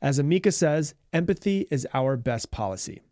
As 0.00 0.18
Amica 0.20 0.52
says, 0.52 0.94
empathy 1.12 1.66
is 1.70 1.86
our 1.92 2.16
best 2.16 2.50
policy. 2.50 3.02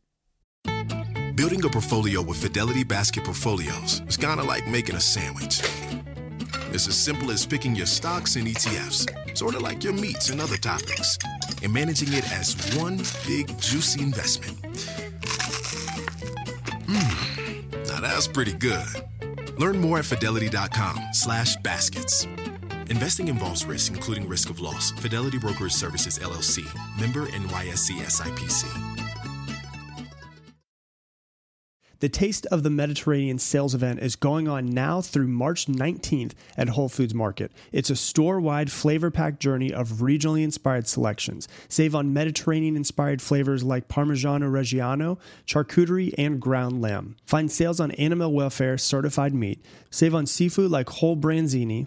Building 1.35 1.65
a 1.65 1.69
portfolio 1.69 2.23
with 2.23 2.41
Fidelity 2.41 2.85
Basket 2.85 3.25
Portfolios 3.25 4.03
is 4.07 4.17
kind 4.17 4.39
of 4.41 4.47
like 4.47 4.67
making 4.69 4.95
a 4.95 5.01
sandwich. 5.01 5.61
It's 6.73 6.87
as 6.87 6.97
simple 6.97 7.31
as 7.31 7.45
picking 7.45 7.75
your 7.75 7.87
stocks 7.87 8.37
and 8.37 8.47
ETFs, 8.47 9.37
sort 9.37 9.55
of 9.55 9.63
like 9.63 9.83
your 9.83 9.93
meats 9.95 10.31
and 10.31 10.41
other 10.41 10.57
toppings, 10.57 11.19
and 11.63 11.73
managing 11.73 12.13
it 12.13 12.31
as 12.33 12.55
one 12.77 12.99
big 13.27 13.49
juicy 13.61 14.03
investment. 14.03 14.57
Mmm, 16.87 17.89
now 17.89 18.01
that's 18.01 18.29
pretty 18.29 18.53
good. 18.53 18.87
Learn 19.59 19.79
more 19.79 19.99
at 19.99 20.05
fidelity.com 20.05 21.01
slash 21.13 21.57
baskets. 21.57 22.27
Investing 22.91 23.29
involves 23.29 23.65
risk, 23.65 23.93
including 23.93 24.29
risk 24.29 24.51
of 24.51 24.61
loss. 24.61 24.91
Fidelity 24.93 25.39
Brokerage 25.39 25.73
Services, 25.73 26.19
LLC. 26.19 26.65
Member 27.01 27.27
NYSE 27.27 28.01
SIPC. 28.01 28.97
The 31.99 32.11
Taste 32.11 32.45
of 32.51 32.63
the 32.63 32.69
Mediterranean 32.69 33.39
sales 33.39 33.75
event 33.75 34.01
is 34.01 34.17
going 34.17 34.49
on 34.49 34.67
now 34.67 35.01
through 35.01 35.29
March 35.29 35.65
19th 35.65 36.33
at 36.55 36.69
Whole 36.69 36.91
Foods 36.91 37.15
Market. 37.15 37.51
It's 37.73 37.89
a 37.89 37.97
store 37.97 38.39
wide 38.39 38.71
flavor 38.71 39.11
packed 39.11 39.41
journey 39.41 39.73
of 39.73 39.93
regionally 39.93 40.45
inspired 40.45 40.87
selections. 40.87 41.49
Save 41.71 41.95
on 41.95 42.13
Mediterranean 42.13 42.77
inspired 42.77 43.23
flavors 43.23 43.65
like 43.65 43.89
Parmigiano 43.89 44.43
Reggiano, 44.43 45.19
charcuterie, 45.47 46.13
and 46.19 46.39
ground 46.39 46.83
lamb. 46.83 47.17
Find 47.25 47.51
sales 47.51 47.81
on 47.81 47.93
animal 47.93 48.31
welfare 48.31 48.77
certified 48.77 49.33
meat. 49.33 49.65
Save 49.89 50.15
on 50.15 50.27
seafood 50.27 50.71
like 50.71 50.91
whole 50.91 51.17
branzini, 51.17 51.87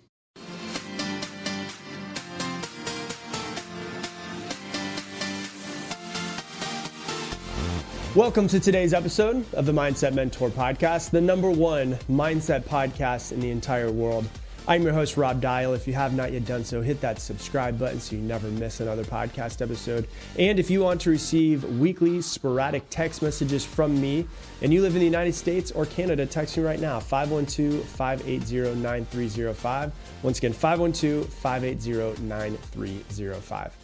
Welcome 8.13 8.49
to 8.49 8.59
today's 8.59 8.93
episode 8.93 9.45
of 9.53 9.65
the 9.65 9.71
Mindset 9.71 10.13
Mentor 10.13 10.49
Podcast, 10.49 11.11
the 11.11 11.21
number 11.21 11.49
one 11.49 11.93
mindset 12.09 12.63
podcast 12.63 13.31
in 13.31 13.39
the 13.39 13.49
entire 13.49 13.89
world. 13.89 14.27
I'm 14.67 14.83
your 14.83 14.91
host, 14.91 15.15
Rob 15.15 15.39
Dial. 15.39 15.73
If 15.73 15.87
you 15.87 15.93
have 15.93 16.13
not 16.13 16.33
yet 16.33 16.43
done 16.43 16.65
so, 16.65 16.81
hit 16.81 16.99
that 16.99 17.21
subscribe 17.21 17.79
button 17.79 18.01
so 18.01 18.17
you 18.17 18.21
never 18.21 18.49
miss 18.49 18.81
another 18.81 19.05
podcast 19.05 19.61
episode. 19.61 20.09
And 20.37 20.59
if 20.59 20.69
you 20.69 20.81
want 20.81 20.99
to 21.01 21.09
receive 21.09 21.63
weekly 21.79 22.21
sporadic 22.21 22.83
text 22.89 23.21
messages 23.21 23.63
from 23.63 24.01
me 24.01 24.27
and 24.61 24.73
you 24.73 24.81
live 24.81 24.93
in 24.93 24.99
the 24.99 25.05
United 25.05 25.33
States 25.33 25.71
or 25.71 25.85
Canada, 25.85 26.25
text 26.25 26.57
me 26.57 26.63
right 26.63 26.81
now 26.81 26.99
512 26.99 27.81
580 27.85 28.75
9305. 28.75 29.93
Once 30.21 30.37
again, 30.37 30.51
512 30.51 31.29
580 31.33 32.21
9305. 32.23 33.77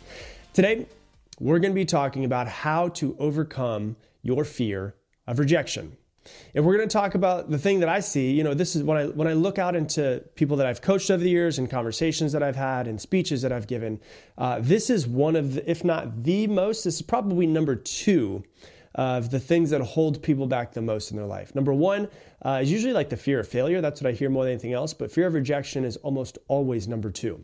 Today, 0.52 0.86
we're 1.40 1.60
going 1.60 1.72
to 1.72 1.76
be 1.76 1.86
talking 1.86 2.26
about 2.26 2.50
how 2.50 2.90
to 2.90 3.16
overcome 3.20 3.96
your 4.28 4.44
fear 4.44 4.96
of 5.26 5.40
rejection. 5.40 5.98
And 6.54 6.66
we're 6.66 6.76
going 6.76 6.90
to 6.90 6.94
talk 6.94 7.16
about 7.16 7.50
the 7.50 7.58
thing 7.58 7.80
that 7.80 7.88
I 7.88 8.02
see, 8.02 8.32
you 8.32 8.44
know, 8.44 8.54
this 8.54 8.76
is 8.76 8.84
when 8.84 8.98
I 8.98 9.06
when 9.06 9.28
I 9.30 9.34
look 9.34 9.58
out 9.58 9.76
into 9.78 10.22
people 10.36 10.58
that 10.58 10.68
I've 10.68 10.82
coached 10.82 11.10
over 11.10 11.24
the 11.24 11.30
years 11.30 11.58
and 11.58 11.70
conversations 11.70 12.34
that 12.34 12.44
I've 12.44 12.58
had 12.58 12.86
and 12.86 13.00
speeches 13.00 13.42
that 13.44 13.54
I've 13.54 13.68
given, 13.68 14.02
uh, 14.38 14.60
this 14.60 14.90
is 14.90 15.08
one 15.08 15.38
of 15.38 15.54
the, 15.54 15.72
if 15.72 15.86
not 15.86 16.24
the 16.24 16.48
most, 16.48 16.84
this 16.84 16.96
is 16.96 17.02
probably 17.02 17.48
number 17.48 17.76
two 17.76 18.44
of 18.96 19.30
the 19.30 19.40
things 19.40 19.70
that 19.70 19.80
hold 19.80 20.22
people 20.22 20.48
back 20.48 20.74
the 20.74 20.82
most 20.82 21.12
in 21.12 21.18
their 21.18 21.26
life. 21.26 21.56
Number 21.56 21.74
one 21.74 22.10
uh, 22.42 22.60
is 22.64 22.72
usually 22.72 22.94
like 22.94 23.10
the 23.10 23.18
fear 23.18 23.40
of 23.40 23.48
failure. 23.48 23.80
That's 23.80 24.02
what 24.02 24.10
I 24.10 24.12
hear 24.12 24.30
more 24.30 24.44
than 24.44 24.54
anything 24.54 24.74
else, 24.74 24.94
but 24.94 25.12
fear 25.12 25.28
of 25.28 25.34
rejection 25.34 25.86
is 25.86 25.96
almost 25.98 26.38
always 26.48 26.88
number 26.88 27.12
two. 27.12 27.44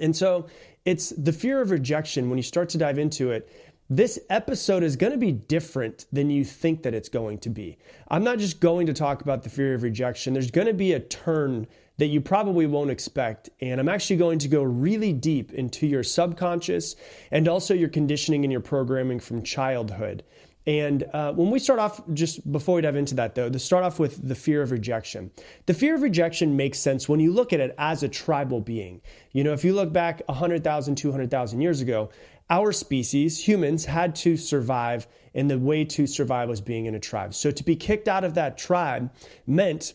And 0.00 0.16
so 0.16 0.46
it's 0.84 1.10
the 1.10 1.32
fear 1.32 1.60
of 1.60 1.70
rejection 1.70 2.30
when 2.30 2.38
you 2.38 2.42
start 2.42 2.68
to 2.70 2.78
dive 2.78 2.98
into 2.98 3.30
it 3.30 3.50
this 3.90 4.20
episode 4.30 4.84
is 4.84 4.94
going 4.94 5.10
to 5.10 5.18
be 5.18 5.32
different 5.32 6.06
than 6.12 6.30
you 6.30 6.44
think 6.44 6.84
that 6.84 6.94
it's 6.94 7.08
going 7.08 7.38
to 7.38 7.50
be. 7.50 7.76
I'm 8.08 8.22
not 8.22 8.38
just 8.38 8.60
going 8.60 8.86
to 8.86 8.92
talk 8.92 9.20
about 9.20 9.42
the 9.42 9.50
fear 9.50 9.74
of 9.74 9.82
rejection. 9.82 10.32
There's 10.32 10.52
going 10.52 10.68
to 10.68 10.72
be 10.72 10.92
a 10.92 11.00
turn 11.00 11.66
that 11.98 12.06
you 12.06 12.20
probably 12.20 12.66
won't 12.66 12.90
expect. 12.90 13.50
And 13.60 13.80
I'm 13.80 13.88
actually 13.88 14.16
going 14.16 14.38
to 14.38 14.48
go 14.48 14.62
really 14.62 15.12
deep 15.12 15.52
into 15.52 15.88
your 15.88 16.04
subconscious 16.04 16.94
and 17.32 17.48
also 17.48 17.74
your 17.74 17.88
conditioning 17.88 18.44
and 18.44 18.52
your 18.52 18.60
programming 18.60 19.18
from 19.18 19.42
childhood. 19.42 20.22
And 20.66 21.04
uh, 21.12 21.32
when 21.32 21.50
we 21.50 21.58
start 21.58 21.80
off, 21.80 22.00
just 22.12 22.50
before 22.52 22.76
we 22.76 22.82
dive 22.82 22.94
into 22.94 23.14
that 23.16 23.34
though, 23.34 23.50
to 23.50 23.58
start 23.58 23.82
off 23.82 23.98
with 23.98 24.28
the 24.28 24.34
fear 24.34 24.62
of 24.62 24.70
rejection. 24.70 25.30
The 25.66 25.74
fear 25.74 25.96
of 25.96 26.02
rejection 26.02 26.56
makes 26.56 26.78
sense 26.78 27.08
when 27.08 27.18
you 27.18 27.32
look 27.32 27.52
at 27.52 27.60
it 27.60 27.74
as 27.76 28.02
a 28.02 28.08
tribal 28.08 28.60
being. 28.60 29.00
You 29.32 29.42
know, 29.42 29.52
if 29.52 29.64
you 29.64 29.74
look 29.74 29.92
back 29.92 30.22
100,000, 30.26 30.94
200,000 30.94 31.60
years 31.60 31.80
ago, 31.80 32.10
our 32.50 32.72
species, 32.72 33.46
humans, 33.46 33.86
had 33.86 34.14
to 34.16 34.36
survive, 34.36 35.06
and 35.34 35.50
the 35.50 35.58
way 35.58 35.84
to 35.84 36.06
survive 36.06 36.48
was 36.48 36.60
being 36.60 36.86
in 36.86 36.94
a 36.94 37.00
tribe. 37.00 37.32
So 37.32 37.50
to 37.50 37.64
be 37.64 37.76
kicked 37.76 38.08
out 38.08 38.24
of 38.24 38.34
that 38.34 38.58
tribe 38.58 39.10
meant 39.46 39.94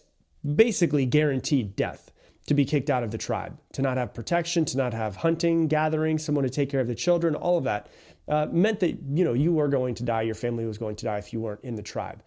basically 0.55 1.05
guaranteed 1.05 1.75
death. 1.75 2.11
To 2.47 2.53
be 2.53 2.63
kicked 2.63 2.91
out 2.91 3.01
of 3.01 3.09
the 3.09 3.17
tribe, 3.17 3.57
to 3.73 3.81
not 3.81 3.97
have 3.97 4.13
protection, 4.13 4.65
to 4.65 4.77
not 4.77 4.93
have 4.93 5.15
hunting, 5.15 5.67
gathering, 5.67 6.19
someone 6.19 6.43
to 6.43 6.49
take 6.49 6.69
care 6.69 6.79
of 6.79 6.87
the 6.87 6.93
children, 6.93 7.33
all 7.33 7.57
of 7.57 7.63
that 7.63 7.89
uh, 8.27 8.45
meant 8.51 8.79
that 8.81 8.99
you 9.13 9.25
know 9.25 9.33
you 9.33 9.51
were 9.51 9.67
going 9.67 9.95
to 9.95 10.03
die, 10.03 10.21
your 10.21 10.35
family 10.35 10.63
was 10.63 10.77
going 10.77 10.95
to 10.97 11.05
die 11.05 11.17
if 11.17 11.33
you 11.33 11.39
weren't 11.39 11.63
in 11.63 11.73
the 11.73 11.81
tribe. 11.81 12.21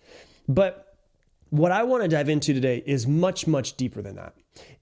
But 0.48 0.88
what 1.50 1.72
I 1.72 1.82
want 1.84 2.03
to 2.03 2.09
dive 2.09 2.28
into 2.28 2.53
today 2.53 2.82
is 2.86 3.06
much, 3.06 3.47
much 3.47 3.76
deeper 3.76 4.03
than 4.03 4.16
that. 4.16 4.34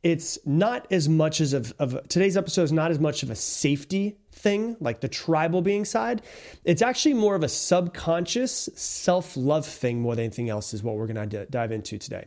It's 0.02 0.38
not 0.46 0.86
as 0.90 1.08
much 1.08 1.40
as 1.40 1.52
of, 1.52 1.72
of 1.78 2.08
today's 2.08 2.36
episode 2.36 2.62
is 2.62 2.72
not 2.72 2.90
as 2.90 2.98
much 2.98 3.22
of 3.22 3.30
a 3.30 3.36
safety 3.36 4.18
thing, 4.32 4.76
like 4.80 5.00
the 5.00 5.08
tribal 5.08 5.62
being 5.62 5.84
side. 5.84 6.22
It's 6.64 6.82
actually 6.82 7.14
more 7.14 7.34
of 7.34 7.42
a 7.42 7.48
subconscious 7.48 8.68
self 8.74 9.36
love 9.36 9.66
thing 9.66 10.00
more 10.00 10.14
than 10.14 10.24
anything 10.24 10.48
else, 10.48 10.74
is 10.74 10.82
what 10.82 10.96
we're 10.96 11.06
going 11.06 11.28
to 11.28 11.46
dive 11.46 11.72
into 11.72 11.98
today. 11.98 12.26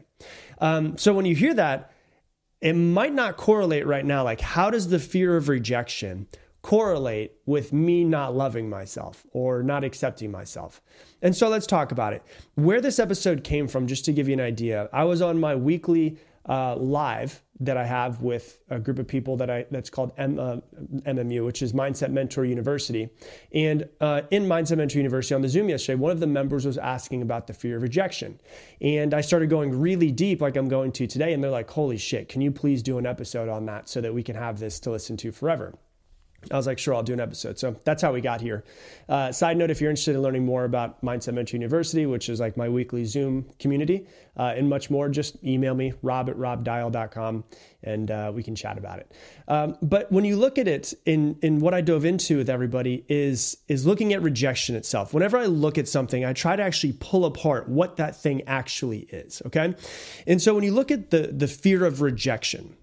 Um, 0.59 0.97
so 0.97 1.13
when 1.13 1.25
you 1.25 1.35
hear 1.35 1.53
that, 1.55 1.91
it 2.61 2.73
might 2.73 3.13
not 3.13 3.37
correlate 3.37 3.87
right 3.87 4.05
now. 4.05 4.23
Like, 4.23 4.41
how 4.41 4.69
does 4.69 4.89
the 4.89 4.99
fear 4.99 5.37
of 5.37 5.47
rejection 5.47 6.27
correlate 6.61 7.33
with 7.45 7.71
me 7.71 8.03
not 8.03 8.35
loving 8.35 8.69
myself 8.69 9.25
or 9.31 9.63
not 9.63 9.83
accepting 9.83 10.31
myself? 10.31 10.81
And 11.21 11.35
so 11.35 11.49
let's 11.49 11.67
talk 11.67 11.91
about 11.91 12.13
it. 12.13 12.23
Where 12.55 12.81
this 12.81 12.99
episode 12.99 13.43
came 13.43 13.67
from, 13.67 13.87
just 13.87 14.05
to 14.05 14.13
give 14.13 14.27
you 14.27 14.33
an 14.33 14.41
idea, 14.41 14.89
I 14.93 15.03
was 15.03 15.21
on 15.21 15.39
my 15.39 15.55
weekly 15.55 16.17
uh, 16.49 16.75
live 16.75 17.43
that 17.59 17.77
I 17.77 17.85
have 17.85 18.21
with 18.21 18.59
a 18.69 18.79
group 18.79 18.99
of 18.99 19.07
people 19.07 19.37
that 19.37 19.49
I 19.49 19.65
that's 19.69 19.89
called 19.89 20.13
M, 20.17 20.39
uh, 20.39 20.57
MMU, 21.01 21.45
which 21.45 21.61
is 21.61 21.73
Mindset 21.73 22.11
Mentor 22.11 22.45
University. 22.45 23.09
And 23.53 23.87
uh, 24.01 24.21
in 24.31 24.45
Mindset 24.45 24.77
Mentor 24.77 24.97
University 24.97 25.35
on 25.35 25.41
the 25.41 25.49
Zoom 25.49 25.69
yesterday, 25.69 25.95
one 25.95 26.11
of 26.11 26.19
the 26.19 26.27
members 26.27 26.65
was 26.65 26.77
asking 26.77 27.21
about 27.21 27.47
the 27.47 27.53
fear 27.53 27.77
of 27.77 27.83
rejection, 27.83 28.39
and 28.81 29.13
I 29.13 29.21
started 29.21 29.49
going 29.49 29.79
really 29.79 30.11
deep, 30.11 30.41
like 30.41 30.55
I'm 30.55 30.69
going 30.69 30.91
to 30.93 31.07
today. 31.07 31.33
And 31.33 31.43
they're 31.43 31.51
like, 31.51 31.69
"Holy 31.69 31.97
shit! 31.97 32.29
Can 32.29 32.41
you 32.41 32.51
please 32.51 32.81
do 32.81 32.97
an 32.97 33.05
episode 33.05 33.49
on 33.49 33.65
that 33.65 33.89
so 33.89 34.01
that 34.01 34.13
we 34.13 34.23
can 34.23 34.35
have 34.35 34.59
this 34.59 34.79
to 34.81 34.91
listen 34.91 35.17
to 35.17 35.31
forever?" 35.31 35.75
I 36.51 36.55
was 36.55 36.67
like, 36.67 36.79
sure, 36.79 36.95
I'll 36.95 37.03
do 37.03 37.13
an 37.13 37.19
episode. 37.19 37.59
So 37.59 37.75
that's 37.83 38.01
how 38.01 38.13
we 38.13 38.21
got 38.21 38.41
here. 38.41 38.63
Uh, 39.09 39.31
side 39.31 39.57
note, 39.57 39.69
if 39.69 39.81
you're 39.81 39.89
interested 39.89 40.15
in 40.15 40.21
learning 40.21 40.45
more 40.45 40.63
about 40.63 41.03
Mindset 41.03 41.33
Mentor 41.33 41.57
University, 41.57 42.05
which 42.05 42.29
is 42.29 42.39
like 42.39 42.55
my 42.55 42.69
weekly 42.69 43.03
Zoom 43.05 43.45
community, 43.59 44.07
uh, 44.37 44.53
and 44.55 44.69
much 44.69 44.89
more, 44.89 45.09
just 45.09 45.43
email 45.43 45.75
me, 45.75 45.93
rob 46.01 46.29
at 46.29 46.37
robdial.com, 46.37 47.43
and 47.83 48.09
uh, 48.09 48.31
we 48.33 48.41
can 48.41 48.55
chat 48.55 48.77
about 48.77 48.99
it. 48.99 49.11
Um, 49.49 49.77
but 49.81 50.09
when 50.11 50.23
you 50.23 50.37
look 50.37 50.57
at 50.57 50.67
it, 50.67 50.93
in, 51.05 51.37
in 51.41 51.59
what 51.59 51.73
I 51.73 51.81
dove 51.81 52.05
into 52.05 52.37
with 52.37 52.49
everybody 52.49 53.03
is, 53.09 53.57
is 53.67 53.85
looking 53.85 54.13
at 54.13 54.21
rejection 54.21 54.75
itself. 54.75 55.13
Whenever 55.13 55.37
I 55.37 55.45
look 55.45 55.77
at 55.77 55.89
something, 55.89 56.23
I 56.23 56.31
try 56.31 56.55
to 56.55 56.63
actually 56.63 56.93
pull 56.99 57.25
apart 57.25 57.67
what 57.67 57.97
that 57.97 58.15
thing 58.15 58.43
actually 58.47 58.99
is, 59.11 59.41
okay? 59.45 59.75
And 60.25 60.41
so 60.41 60.55
when 60.55 60.63
you 60.63 60.71
look 60.71 60.89
at 60.89 61.09
the, 61.09 61.33
the 61.35 61.47
fear 61.47 61.85
of 61.85 62.01
rejection, 62.01 62.77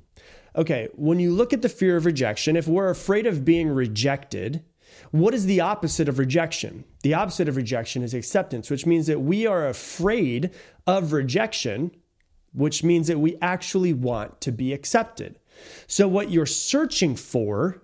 okay, 0.56 0.88
when 0.94 1.20
you 1.20 1.32
look 1.32 1.52
at 1.52 1.62
the 1.62 1.68
fear 1.68 1.96
of 1.96 2.06
rejection, 2.06 2.56
if 2.56 2.66
we're 2.66 2.90
afraid 2.90 3.26
of 3.26 3.44
being 3.44 3.68
rejected, 3.68 4.64
What 5.10 5.34
is 5.34 5.46
the 5.46 5.60
opposite 5.60 6.08
of 6.08 6.18
rejection? 6.18 6.84
The 7.02 7.14
opposite 7.14 7.48
of 7.48 7.56
rejection 7.56 8.02
is 8.02 8.14
acceptance, 8.14 8.70
which 8.70 8.86
means 8.86 9.06
that 9.06 9.20
we 9.20 9.46
are 9.46 9.68
afraid 9.68 10.50
of 10.86 11.12
rejection, 11.12 11.92
which 12.52 12.82
means 12.82 13.06
that 13.08 13.18
we 13.18 13.36
actually 13.40 13.92
want 13.92 14.40
to 14.42 14.52
be 14.52 14.72
accepted. 14.72 15.38
So, 15.86 16.08
what 16.08 16.30
you're 16.30 16.46
searching 16.46 17.16
for, 17.16 17.82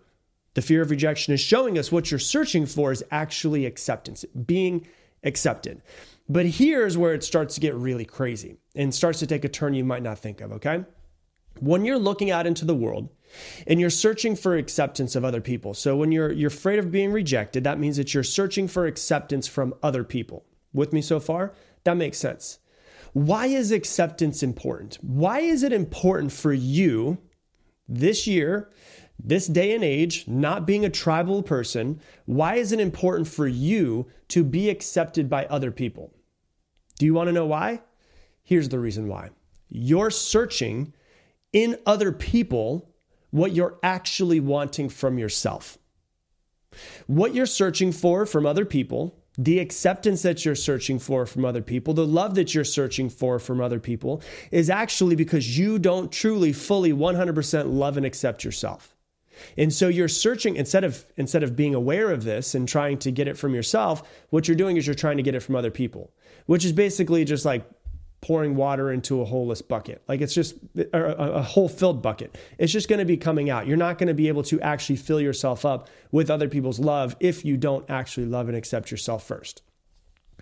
the 0.54 0.62
fear 0.62 0.82
of 0.82 0.90
rejection 0.90 1.32
is 1.32 1.40
showing 1.40 1.78
us 1.78 1.90
what 1.90 2.10
you're 2.10 2.20
searching 2.20 2.66
for 2.66 2.92
is 2.92 3.04
actually 3.10 3.66
acceptance, 3.66 4.24
being 4.46 4.86
accepted. 5.24 5.82
But 6.28 6.46
here's 6.46 6.96
where 6.98 7.14
it 7.14 7.24
starts 7.24 7.54
to 7.54 7.60
get 7.60 7.74
really 7.74 8.04
crazy 8.04 8.56
and 8.74 8.94
starts 8.94 9.18
to 9.20 9.26
take 9.26 9.44
a 9.44 9.48
turn 9.48 9.74
you 9.74 9.84
might 9.84 10.02
not 10.02 10.18
think 10.18 10.40
of, 10.40 10.52
okay? 10.52 10.84
When 11.60 11.84
you're 11.84 11.98
looking 11.98 12.30
out 12.30 12.46
into 12.46 12.64
the 12.64 12.74
world 12.74 13.08
and 13.66 13.80
you're 13.80 13.90
searching 13.90 14.36
for 14.36 14.56
acceptance 14.56 15.16
of 15.16 15.24
other 15.24 15.40
people. 15.40 15.74
So 15.74 15.96
when 15.96 16.12
you're 16.12 16.32
you're 16.32 16.48
afraid 16.48 16.78
of 16.78 16.90
being 16.90 17.12
rejected, 17.12 17.64
that 17.64 17.78
means 17.78 17.96
that 17.96 18.14
you're 18.14 18.22
searching 18.22 18.68
for 18.68 18.86
acceptance 18.86 19.46
from 19.46 19.74
other 19.82 20.04
people. 20.04 20.44
With 20.72 20.92
me 20.92 21.02
so 21.02 21.20
far? 21.20 21.52
That 21.84 21.96
makes 21.96 22.18
sense. 22.18 22.58
Why 23.12 23.46
is 23.46 23.72
acceptance 23.72 24.42
important? 24.42 24.98
Why 25.02 25.40
is 25.40 25.62
it 25.62 25.72
important 25.72 26.32
for 26.32 26.52
you 26.52 27.18
this 27.86 28.26
year, 28.26 28.70
this 29.22 29.46
day 29.46 29.74
and 29.74 29.84
age, 29.84 30.26
not 30.26 30.66
being 30.66 30.84
a 30.84 30.90
tribal 30.90 31.42
person? 31.42 32.00
Why 32.24 32.54
is 32.54 32.72
it 32.72 32.80
important 32.80 33.28
for 33.28 33.46
you 33.46 34.06
to 34.28 34.42
be 34.42 34.70
accepted 34.70 35.28
by 35.28 35.44
other 35.46 35.70
people? 35.70 36.14
Do 36.98 37.04
you 37.04 37.12
want 37.12 37.28
to 37.28 37.32
know 37.32 37.46
why? 37.46 37.82
Here's 38.42 38.70
the 38.70 38.78
reason 38.78 39.08
why. 39.08 39.30
You're 39.68 40.10
searching 40.10 40.94
in 41.52 41.78
other 41.86 42.12
people 42.12 42.90
what 43.30 43.52
you're 43.52 43.78
actually 43.82 44.40
wanting 44.40 44.88
from 44.88 45.18
yourself. 45.18 45.78
What 47.06 47.34
you're 47.34 47.46
searching 47.46 47.92
for 47.92 48.24
from 48.26 48.46
other 48.46 48.64
people, 48.64 49.18
the 49.38 49.58
acceptance 49.58 50.22
that 50.22 50.44
you're 50.44 50.54
searching 50.54 50.98
for 50.98 51.26
from 51.26 51.44
other 51.44 51.62
people, 51.62 51.94
the 51.94 52.06
love 52.06 52.34
that 52.34 52.54
you're 52.54 52.64
searching 52.64 53.08
for 53.08 53.38
from 53.38 53.60
other 53.60 53.80
people 53.80 54.22
is 54.50 54.70
actually 54.70 55.16
because 55.16 55.58
you 55.58 55.78
don't 55.78 56.12
truly, 56.12 56.52
fully, 56.52 56.92
100% 56.92 57.72
love 57.72 57.96
and 57.96 58.06
accept 58.06 58.44
yourself. 58.44 58.94
And 59.56 59.72
so 59.72 59.88
you're 59.88 60.08
searching 60.08 60.56
instead 60.56 60.84
of 60.84 61.04
instead 61.16 61.42
of 61.42 61.56
being 61.56 61.74
aware 61.74 62.10
of 62.10 62.22
this 62.22 62.54
and 62.54 62.68
trying 62.68 62.98
to 62.98 63.10
get 63.10 63.28
it 63.28 63.38
from 63.38 63.54
yourself, 63.54 64.02
what 64.30 64.46
you're 64.46 64.56
doing 64.56 64.76
is 64.76 64.86
you're 64.86 64.94
trying 64.94 65.16
to 65.16 65.22
get 65.22 65.34
it 65.34 65.40
from 65.40 65.56
other 65.56 65.70
people, 65.70 66.12
which 66.46 66.64
is 66.64 66.72
basically 66.72 67.24
just 67.24 67.44
like 67.44 67.64
pouring 68.22 68.54
water 68.54 68.90
into 68.90 69.20
a 69.20 69.24
holeless 69.24 69.60
bucket. 69.60 70.02
Like 70.08 70.20
it's 70.20 70.32
just 70.32 70.54
a, 70.76 71.38
a 71.38 71.42
whole 71.42 71.68
filled 71.68 72.00
bucket. 72.00 72.38
It's 72.56 72.72
just 72.72 72.88
going 72.88 73.00
to 73.00 73.04
be 73.04 73.16
coming 73.16 73.50
out. 73.50 73.66
You're 73.66 73.76
not 73.76 73.98
going 73.98 74.06
to 74.06 74.14
be 74.14 74.28
able 74.28 74.44
to 74.44 74.60
actually 74.60 74.96
fill 74.96 75.20
yourself 75.20 75.66
up 75.66 75.90
with 76.12 76.30
other 76.30 76.48
people's 76.48 76.78
love 76.78 77.16
if 77.20 77.44
you 77.44 77.56
don't 77.56 77.88
actually 77.90 78.26
love 78.26 78.48
and 78.48 78.56
accept 78.56 78.90
yourself 78.90 79.24
first. 79.24 79.62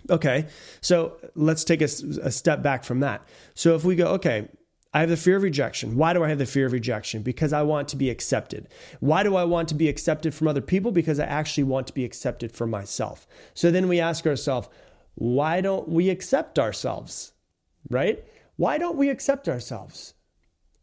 Okay, 0.09 0.47
so 0.79 1.17
let's 1.35 1.63
take 1.63 1.81
a, 1.81 1.89
a 2.23 2.31
step 2.31 2.61
back 2.61 2.83
from 2.83 3.01
that. 3.01 3.27
So 3.55 3.75
if 3.75 3.83
we 3.83 3.95
go, 3.95 4.07
okay, 4.13 4.47
I 4.93 4.99
have 4.99 5.09
the 5.09 5.17
fear 5.17 5.37
of 5.37 5.43
rejection. 5.43 5.95
Why 5.95 6.13
do 6.13 6.23
I 6.23 6.29
have 6.29 6.37
the 6.37 6.45
fear 6.45 6.65
of 6.67 6.73
rejection? 6.73 7.23
Because 7.23 7.53
I 7.53 7.63
want 7.63 7.87
to 7.89 7.95
be 7.95 8.09
accepted. 8.09 8.67
Why 8.99 9.23
do 9.23 9.35
I 9.35 9.43
want 9.43 9.69
to 9.69 9.75
be 9.75 9.87
accepted 9.87 10.33
from 10.33 10.47
other 10.47 10.61
people? 10.61 10.91
Because 10.91 11.19
I 11.19 11.25
actually 11.25 11.63
want 11.63 11.87
to 11.87 11.93
be 11.93 12.05
accepted 12.05 12.51
for 12.51 12.67
myself. 12.67 13.25
So 13.53 13.71
then 13.71 13.87
we 13.87 13.99
ask 13.99 14.27
ourselves, 14.27 14.67
why 15.15 15.61
don't 15.61 15.87
we 15.87 16.09
accept 16.09 16.59
ourselves? 16.59 17.33
Right? 17.89 18.23
Why 18.55 18.77
don't 18.77 18.97
we 18.97 19.09
accept 19.09 19.49
ourselves? 19.49 20.13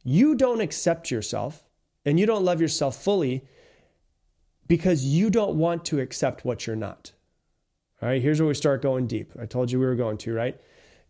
You 0.04 0.34
don't 0.34 0.60
accept 0.60 1.10
yourself 1.10 1.64
and 2.04 2.18
you 2.18 2.26
don't 2.26 2.44
love 2.44 2.60
yourself 2.60 3.02
fully 3.02 3.44
because 4.66 5.04
you 5.04 5.30
don't 5.30 5.56
want 5.56 5.84
to 5.86 6.00
accept 6.00 6.44
what 6.44 6.66
you're 6.66 6.76
not. 6.76 7.12
All 8.00 8.08
right, 8.08 8.22
here's 8.22 8.40
where 8.40 8.48
we 8.48 8.54
start 8.54 8.82
going 8.82 9.06
deep. 9.06 9.32
I 9.40 9.46
told 9.46 9.72
you 9.72 9.80
we 9.80 9.86
were 9.86 9.96
going 9.96 10.18
to, 10.18 10.32
right? 10.32 10.60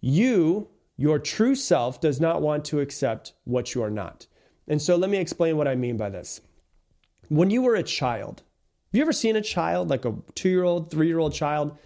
You, 0.00 0.68
your 0.96 1.18
true 1.18 1.54
self, 1.54 2.00
does 2.00 2.20
not 2.20 2.40
want 2.40 2.64
to 2.66 2.80
accept 2.80 3.34
what 3.44 3.74
you 3.74 3.82
are 3.82 3.90
not. 3.90 4.26
And 4.66 4.80
so 4.80 4.96
let 4.96 5.10
me 5.10 5.18
explain 5.18 5.56
what 5.56 5.68
I 5.68 5.74
mean 5.74 5.96
by 5.96 6.08
this. 6.08 6.40
When 7.28 7.50
you 7.50 7.62
were 7.62 7.74
a 7.74 7.82
child, 7.82 8.42
have 8.88 8.96
you 8.96 9.02
ever 9.02 9.12
seen 9.12 9.36
a 9.36 9.42
child, 9.42 9.90
like 9.90 10.06
a 10.06 10.14
two 10.34 10.48
year 10.48 10.64
old, 10.64 10.90
three 10.90 11.08
year 11.08 11.18
old 11.18 11.34
child? 11.34 11.76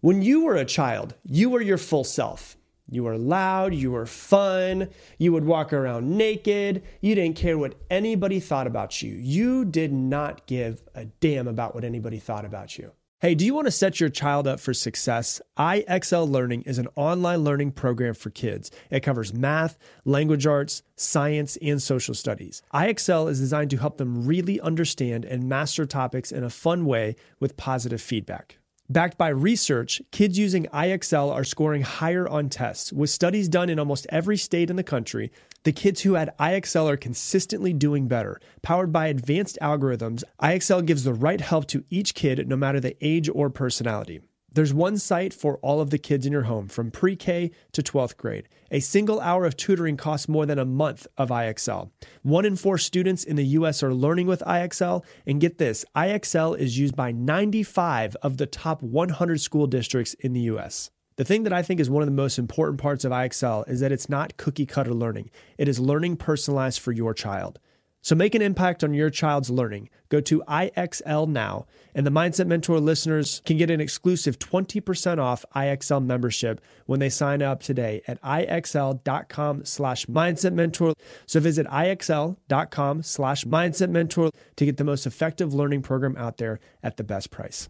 When 0.00 0.22
you 0.22 0.44
were 0.44 0.56
a 0.56 0.64
child, 0.64 1.14
you 1.24 1.50
were 1.50 1.62
your 1.62 1.78
full 1.78 2.02
self. 2.02 2.56
You 2.92 3.04
were 3.04 3.16
loud, 3.16 3.74
you 3.74 3.90
were 3.90 4.04
fun, 4.04 4.90
you 5.16 5.32
would 5.32 5.44
walk 5.44 5.72
around 5.72 6.16
naked, 6.16 6.82
you 7.00 7.14
didn't 7.14 7.36
care 7.36 7.56
what 7.56 7.74
anybody 7.88 8.38
thought 8.38 8.66
about 8.66 9.00
you. 9.00 9.14
You 9.14 9.64
did 9.64 9.94
not 9.94 10.46
give 10.46 10.82
a 10.94 11.06
damn 11.06 11.48
about 11.48 11.74
what 11.74 11.84
anybody 11.84 12.18
thought 12.18 12.44
about 12.44 12.76
you. 12.76 12.92
Hey, 13.22 13.34
do 13.34 13.46
you 13.46 13.54
want 13.54 13.66
to 13.68 13.70
set 13.70 13.98
your 13.98 14.08
child 14.10 14.46
up 14.46 14.58
for 14.60 14.74
success? 14.74 15.40
IXL 15.56 16.28
Learning 16.28 16.62
is 16.62 16.76
an 16.76 16.88
online 16.96 17.44
learning 17.44 17.70
program 17.70 18.12
for 18.12 18.30
kids. 18.30 18.70
It 18.90 19.00
covers 19.00 19.32
math, 19.32 19.78
language 20.04 20.44
arts, 20.44 20.82
science, 20.96 21.56
and 21.62 21.80
social 21.80 22.14
studies. 22.14 22.62
IXL 22.74 23.30
is 23.30 23.38
designed 23.38 23.70
to 23.70 23.76
help 23.76 23.96
them 23.96 24.26
really 24.26 24.60
understand 24.60 25.24
and 25.24 25.48
master 25.48 25.86
topics 25.86 26.30
in 26.30 26.44
a 26.44 26.50
fun 26.50 26.84
way 26.84 27.14
with 27.38 27.56
positive 27.56 28.02
feedback. 28.02 28.58
Backed 28.92 29.16
by 29.16 29.28
research, 29.28 30.02
kids 30.10 30.38
using 30.38 30.66
IXL 30.66 31.32
are 31.32 31.44
scoring 31.44 31.80
higher 31.80 32.28
on 32.28 32.50
tests. 32.50 32.92
With 32.92 33.08
studies 33.08 33.48
done 33.48 33.70
in 33.70 33.78
almost 33.78 34.06
every 34.10 34.36
state 34.36 34.68
in 34.68 34.76
the 34.76 34.82
country, 34.82 35.32
the 35.62 35.72
kids 35.72 36.02
who 36.02 36.12
had 36.12 36.36
IXL 36.38 36.90
are 36.90 36.98
consistently 36.98 37.72
doing 37.72 38.06
better. 38.06 38.38
Powered 38.60 38.92
by 38.92 39.06
advanced 39.06 39.56
algorithms, 39.62 40.24
IXL 40.42 40.84
gives 40.84 41.04
the 41.04 41.14
right 41.14 41.40
help 41.40 41.68
to 41.68 41.84
each 41.88 42.14
kid 42.14 42.46
no 42.46 42.54
matter 42.54 42.80
the 42.80 42.94
age 43.00 43.30
or 43.32 43.48
personality. 43.48 44.20
There's 44.54 44.74
one 44.74 44.98
site 44.98 45.32
for 45.32 45.56
all 45.58 45.80
of 45.80 45.88
the 45.88 45.98
kids 45.98 46.26
in 46.26 46.32
your 46.32 46.42
home 46.42 46.68
from 46.68 46.90
pre 46.90 47.16
K 47.16 47.52
to 47.72 47.82
12th 47.82 48.18
grade. 48.18 48.48
A 48.70 48.80
single 48.80 49.18
hour 49.18 49.46
of 49.46 49.56
tutoring 49.56 49.96
costs 49.96 50.28
more 50.28 50.44
than 50.44 50.58
a 50.58 50.66
month 50.66 51.06
of 51.16 51.30
IXL. 51.30 51.90
One 52.22 52.44
in 52.44 52.56
four 52.56 52.76
students 52.76 53.24
in 53.24 53.36
the 53.36 53.46
US 53.46 53.82
are 53.82 53.94
learning 53.94 54.26
with 54.26 54.42
IXL. 54.46 55.04
And 55.26 55.40
get 55.40 55.56
this 55.56 55.86
IXL 55.96 56.58
is 56.58 56.78
used 56.78 56.94
by 56.94 57.12
95 57.12 58.14
of 58.16 58.36
the 58.36 58.46
top 58.46 58.82
100 58.82 59.40
school 59.40 59.66
districts 59.66 60.12
in 60.20 60.34
the 60.34 60.40
US. 60.40 60.90
The 61.16 61.24
thing 61.24 61.44
that 61.44 61.52
I 61.52 61.62
think 61.62 61.80
is 61.80 61.88
one 61.88 62.02
of 62.02 62.06
the 62.06 62.12
most 62.12 62.38
important 62.38 62.78
parts 62.78 63.06
of 63.06 63.12
IXL 63.12 63.66
is 63.68 63.80
that 63.80 63.92
it's 63.92 64.10
not 64.10 64.36
cookie 64.36 64.66
cutter 64.66 64.92
learning, 64.92 65.30
it 65.56 65.68
is 65.68 65.80
learning 65.80 66.16
personalized 66.16 66.80
for 66.80 66.92
your 66.92 67.14
child. 67.14 67.58
So 68.02 68.16
make 68.16 68.34
an 68.34 68.42
impact 68.42 68.82
on 68.82 68.94
your 68.94 69.10
child's 69.10 69.48
learning. 69.48 69.88
Go 70.08 70.20
to 70.20 70.42
IXL 70.48 71.28
now, 71.28 71.66
and 71.94 72.04
the 72.04 72.10
Mindset 72.10 72.46
Mentor 72.46 72.80
listeners 72.80 73.40
can 73.44 73.56
get 73.56 73.70
an 73.70 73.80
exclusive 73.80 74.38
20% 74.38 75.18
off 75.18 75.44
IXL 75.54 76.04
membership 76.04 76.60
when 76.86 77.00
they 77.00 77.08
sign 77.08 77.42
up 77.42 77.62
today 77.62 78.02
at 78.08 78.20
IXL.com 78.22 79.64
slash 79.64 80.06
Mindset 80.06 80.52
Mentor. 80.52 80.94
So 81.26 81.40
visit 81.40 81.66
IXL.com 81.68 83.02
slash 83.04 83.44
Mindset 83.44 83.90
Mentor 83.90 84.30
to 84.56 84.64
get 84.64 84.76
the 84.76 84.84
most 84.84 85.06
effective 85.06 85.54
learning 85.54 85.82
program 85.82 86.16
out 86.16 86.38
there 86.38 86.58
at 86.82 86.96
the 86.96 87.04
best 87.04 87.30
price. 87.30 87.68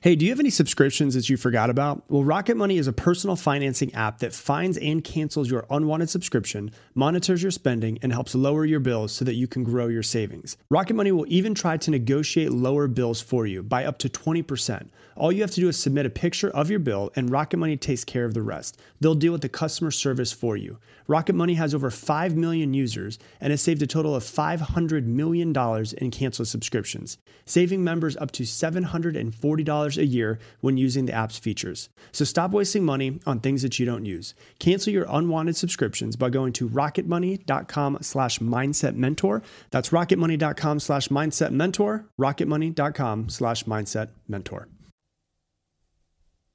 Hey, 0.00 0.14
do 0.14 0.24
you 0.24 0.30
have 0.30 0.38
any 0.38 0.50
subscriptions 0.50 1.14
that 1.14 1.28
you 1.28 1.36
forgot 1.36 1.70
about? 1.70 2.04
Well, 2.08 2.22
Rocket 2.22 2.56
Money 2.56 2.78
is 2.78 2.86
a 2.86 2.92
personal 2.92 3.34
financing 3.34 3.92
app 3.94 4.20
that 4.20 4.32
finds 4.32 4.76
and 4.76 5.02
cancels 5.02 5.50
your 5.50 5.66
unwanted 5.70 6.08
subscription, 6.08 6.70
monitors 6.94 7.42
your 7.42 7.50
spending, 7.50 7.98
and 8.00 8.12
helps 8.12 8.36
lower 8.36 8.64
your 8.64 8.78
bills 8.78 9.10
so 9.10 9.24
that 9.24 9.34
you 9.34 9.48
can 9.48 9.64
grow 9.64 9.88
your 9.88 10.04
savings. 10.04 10.56
Rocket 10.70 10.94
Money 10.94 11.10
will 11.10 11.26
even 11.26 11.52
try 11.52 11.76
to 11.78 11.90
negotiate 11.90 12.52
lower 12.52 12.86
bills 12.86 13.20
for 13.20 13.44
you 13.44 13.60
by 13.60 13.84
up 13.84 13.98
to 13.98 14.08
20%. 14.08 14.86
All 15.16 15.32
you 15.32 15.40
have 15.40 15.50
to 15.50 15.60
do 15.60 15.68
is 15.68 15.76
submit 15.76 16.06
a 16.06 16.10
picture 16.10 16.50
of 16.50 16.70
your 16.70 16.78
bill, 16.78 17.10
and 17.16 17.28
Rocket 17.28 17.56
Money 17.56 17.76
takes 17.76 18.04
care 18.04 18.24
of 18.24 18.34
the 18.34 18.42
rest. 18.42 18.80
They'll 19.00 19.16
deal 19.16 19.32
with 19.32 19.42
the 19.42 19.48
customer 19.48 19.90
service 19.90 20.32
for 20.32 20.56
you. 20.56 20.78
Rocket 21.08 21.34
Money 21.34 21.54
has 21.54 21.74
over 21.74 21.90
5 21.90 22.36
million 22.36 22.74
users 22.74 23.18
and 23.40 23.50
has 23.50 23.62
saved 23.62 23.80
a 23.80 23.86
total 23.86 24.14
of 24.14 24.22
$500 24.22 25.06
million 25.06 25.54
in 25.96 26.10
canceled 26.10 26.48
subscriptions, 26.48 27.16
saving 27.46 27.82
members 27.82 28.14
up 28.18 28.30
to 28.32 28.42
$740 28.42 29.96
a 29.96 30.04
year 30.04 30.38
when 30.60 30.76
using 30.76 31.06
the 31.06 31.14
app's 31.14 31.38
features. 31.38 31.88
So 32.12 32.26
stop 32.26 32.50
wasting 32.50 32.84
money 32.84 33.20
on 33.24 33.40
things 33.40 33.62
that 33.62 33.78
you 33.78 33.86
don't 33.86 34.04
use. 34.04 34.34
Cancel 34.58 34.92
your 34.92 35.06
unwanted 35.08 35.56
subscriptions 35.56 36.14
by 36.14 36.28
going 36.28 36.52
to 36.54 36.68
rocketmoney.com 36.68 37.98
slash 38.02 38.38
mindset 38.40 38.94
mentor. 38.94 39.42
That's 39.70 39.88
rocketmoney.com 39.88 40.78
slash 40.78 41.08
mindset 41.08 41.52
mentor, 41.52 42.04
rocketmoney.com 42.20 43.30
slash 43.30 43.64
mindset 43.64 44.08
mentor. 44.28 44.68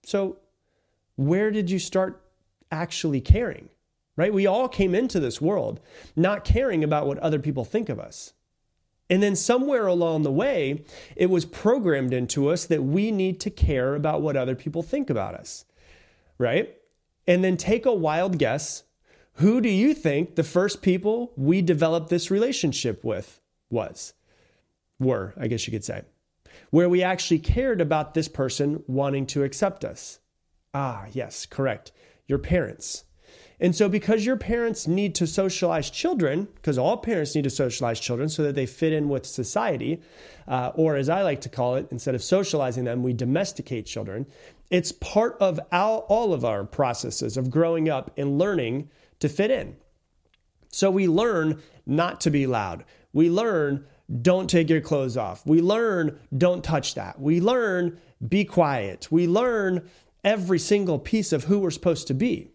So, 0.06 0.38
where 1.16 1.50
did 1.50 1.72
you 1.72 1.80
start 1.80 2.22
actually 2.72 3.22
caring? 3.22 3.70
Right? 4.16 4.34
We 4.34 4.46
all 4.46 4.68
came 4.68 4.94
into 4.94 5.20
this 5.20 5.42
world 5.42 5.80
not 6.16 6.44
caring 6.46 6.84
about 6.84 7.08
what 7.08 7.18
other 7.20 7.40
people 7.40 7.66
think 7.66 7.90
of 7.90 8.00
us. 8.00 8.34
And 9.10 9.22
then 9.22 9.36
somewhere 9.36 9.88
along 9.88 10.24
the 10.24 10.32
way, 10.32 10.84
it 11.16 11.30
was 11.30 11.46
programmed 11.46 12.14
into 12.14 12.50
us 12.50 12.66
that 12.66 12.84
we 12.84 13.12
need 13.12 13.40
to 13.42 13.50
care 13.50 13.96
about 13.96 14.22
what 14.22 14.38
other 14.38 14.56
people 14.56 14.84
think 14.84 15.10
about 15.10 15.34
us. 15.36 15.66
Right? 16.38 16.78
And 17.28 17.44
then 17.44 17.58
take 17.58 17.86
a 17.86 17.94
wild 17.94 18.38
guess. 18.38 18.84
Who 19.38 19.62
do 19.62 19.70
you 19.70 19.94
think 19.96 20.36
the 20.36 20.44
first 20.44 20.82
people 20.84 21.32
we 21.36 21.62
developed 21.62 22.10
this 22.10 22.30
relationship 22.30 23.04
with 23.04 23.42
was? 23.70 24.14
Were, 25.00 25.34
I 25.40 25.48
guess 25.48 25.66
you 25.66 25.72
could 25.72 25.84
say. 25.84 26.04
where 26.74 26.90
we 26.90 27.04
actually 27.04 27.40
cared 27.40 27.82
about 27.82 28.14
this 28.14 28.28
person 28.28 28.84
wanting 28.88 29.28
to 29.28 29.44
accept 29.44 29.86
us? 29.86 30.20
Ah, 30.74 31.06
yes, 31.12 31.46
correct. 31.46 31.92
Your 32.28 32.40
parents. 32.40 33.04
And 33.64 33.74
so, 33.74 33.88
because 33.88 34.26
your 34.26 34.36
parents 34.36 34.88
need 34.88 35.16
to 35.16 35.26
socialize 35.26 35.90
children, 35.90 36.50
because 36.56 36.78
all 36.78 36.98
parents 36.98 37.34
need 37.34 37.46
to 37.46 37.50
socialize 37.50 37.98
children 37.98 38.28
so 38.28 38.44
that 38.44 38.56
they 38.56 38.66
fit 38.66 38.92
in 38.92 39.08
with 39.08 39.26
society, 39.26 40.02
uh, 40.50 40.74
or 40.76 40.98
as 40.98 41.08
I 41.08 41.22
like 41.22 41.40
to 41.42 41.50
call 41.50 41.76
it, 41.76 41.88
instead 41.90 42.14
of 42.14 42.22
socializing 42.22 42.84
them, 42.84 43.04
we 43.04 43.14
domesticate 43.14 43.86
children. 43.86 44.28
It's 44.70 44.92
part 44.92 45.38
of 45.40 45.62
all 45.72 46.34
of 46.34 46.44
our 46.44 46.66
processes 46.66 47.38
of 47.38 47.50
growing 47.50 47.88
up 47.88 48.12
and 48.18 48.38
learning 48.38 48.90
to 49.22 49.30
fit 49.30 49.50
in. 49.50 49.78
So, 50.68 50.92
we 50.92 51.08
learn 51.08 51.64
not 51.86 52.20
to 52.22 52.30
be 52.30 52.46
loud. 52.46 52.84
We 53.14 53.30
learn 53.30 53.86
don't 54.22 54.50
take 54.50 54.70
your 54.70 54.82
clothes 54.82 55.16
off. 55.16 55.46
We 55.46 55.62
learn 55.62 56.20
don't 56.38 56.66
touch 56.66 56.96
that. 56.96 57.18
We 57.18 57.40
learn 57.40 57.98
be 58.28 58.44
quiet. 58.44 59.08
We 59.10 59.26
learn 59.26 59.90
every 60.22 60.60
single 60.60 61.00
piece 61.00 61.32
of 61.32 61.46
who 61.46 61.60
we're 61.60 61.72
supposed 61.72 62.08
to 62.08 62.14
be. 62.14 62.53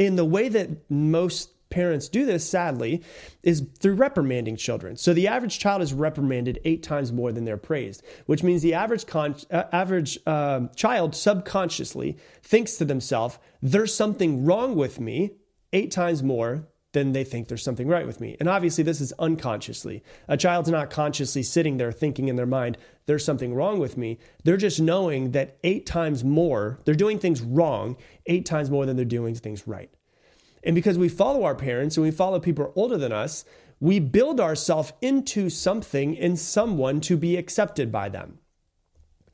In 0.00 0.16
the 0.16 0.24
way 0.24 0.48
that 0.48 0.90
most 0.90 1.50
parents 1.68 2.08
do 2.08 2.24
this, 2.24 2.48
sadly, 2.48 3.02
is 3.42 3.66
through 3.78 3.96
reprimanding 3.96 4.56
children. 4.56 4.96
So 4.96 5.12
the 5.12 5.28
average 5.28 5.58
child 5.58 5.82
is 5.82 5.92
reprimanded 5.92 6.58
eight 6.64 6.82
times 6.82 7.12
more 7.12 7.32
than 7.32 7.44
they're 7.44 7.58
praised, 7.58 8.02
which 8.24 8.42
means 8.42 8.62
the 8.62 8.72
average 8.72 9.06
con- 9.06 9.36
uh, 9.50 9.64
average 9.72 10.18
uh, 10.26 10.68
child 10.74 11.14
subconsciously 11.14 12.16
thinks 12.42 12.78
to 12.78 12.86
themselves, 12.86 13.38
"There's 13.60 13.94
something 13.94 14.46
wrong 14.46 14.74
with 14.74 15.00
me." 15.00 15.32
Eight 15.74 15.90
times 15.90 16.22
more 16.22 16.66
then 16.92 17.12
they 17.12 17.24
think 17.24 17.48
there's 17.48 17.62
something 17.62 17.86
right 17.86 18.06
with 18.06 18.20
me. 18.20 18.36
And 18.40 18.48
obviously, 18.48 18.82
this 18.82 19.00
is 19.00 19.12
unconsciously. 19.18 20.02
A 20.28 20.36
child's 20.36 20.68
not 20.68 20.90
consciously 20.90 21.42
sitting 21.42 21.76
there 21.76 21.92
thinking 21.92 22.28
in 22.28 22.36
their 22.36 22.46
mind, 22.46 22.78
there's 23.06 23.24
something 23.24 23.54
wrong 23.54 23.78
with 23.78 23.96
me. 23.96 24.18
They're 24.44 24.56
just 24.56 24.80
knowing 24.80 25.32
that 25.32 25.58
eight 25.62 25.86
times 25.86 26.24
more, 26.24 26.80
they're 26.84 26.94
doing 26.94 27.18
things 27.18 27.40
wrong, 27.40 27.96
eight 28.26 28.44
times 28.44 28.70
more 28.70 28.86
than 28.86 28.96
they're 28.96 29.04
doing 29.04 29.34
things 29.34 29.66
right. 29.66 29.90
And 30.62 30.74
because 30.74 30.98
we 30.98 31.08
follow 31.08 31.44
our 31.44 31.54
parents 31.54 31.96
and 31.96 32.04
we 32.04 32.10
follow 32.10 32.38
people 32.40 32.72
older 32.76 32.98
than 32.98 33.12
us, 33.12 33.44
we 33.78 33.98
build 33.98 34.40
ourselves 34.40 34.92
into 35.00 35.48
something 35.48 36.14
in 36.14 36.36
someone 36.36 37.00
to 37.00 37.16
be 37.16 37.36
accepted 37.36 37.90
by 37.90 38.10
them. 38.10 38.38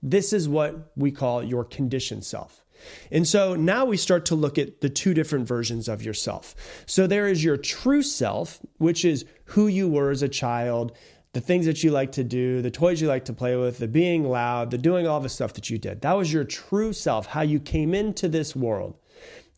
This 0.02 0.32
is 0.32 0.48
what 0.48 0.92
we 0.94 1.10
call 1.10 1.42
your 1.42 1.64
conditioned 1.64 2.24
self. 2.24 2.62
And 3.10 3.26
so 3.26 3.54
now 3.54 3.84
we 3.84 3.96
start 3.96 4.24
to 4.26 4.34
look 4.34 4.58
at 4.58 4.80
the 4.80 4.88
two 4.88 5.14
different 5.14 5.46
versions 5.46 5.88
of 5.88 6.02
yourself. 6.02 6.54
So 6.86 7.06
there 7.06 7.28
is 7.28 7.44
your 7.44 7.56
true 7.56 8.02
self, 8.02 8.60
which 8.78 9.04
is 9.04 9.24
who 9.46 9.66
you 9.66 9.88
were 9.88 10.10
as 10.10 10.22
a 10.22 10.28
child, 10.28 10.96
the 11.32 11.40
things 11.40 11.66
that 11.66 11.84
you 11.84 11.90
like 11.90 12.12
to 12.12 12.24
do, 12.24 12.62
the 12.62 12.70
toys 12.70 13.00
you 13.00 13.08
like 13.08 13.26
to 13.26 13.32
play 13.32 13.56
with, 13.56 13.78
the 13.78 13.88
being 13.88 14.24
loud, 14.24 14.70
the 14.70 14.78
doing 14.78 15.06
all 15.06 15.20
the 15.20 15.28
stuff 15.28 15.52
that 15.52 15.68
you 15.68 15.76
did. 15.76 16.00
That 16.00 16.14
was 16.14 16.32
your 16.32 16.44
true 16.44 16.92
self, 16.92 17.26
how 17.26 17.42
you 17.42 17.60
came 17.60 17.94
into 17.94 18.28
this 18.28 18.56
world. 18.56 18.96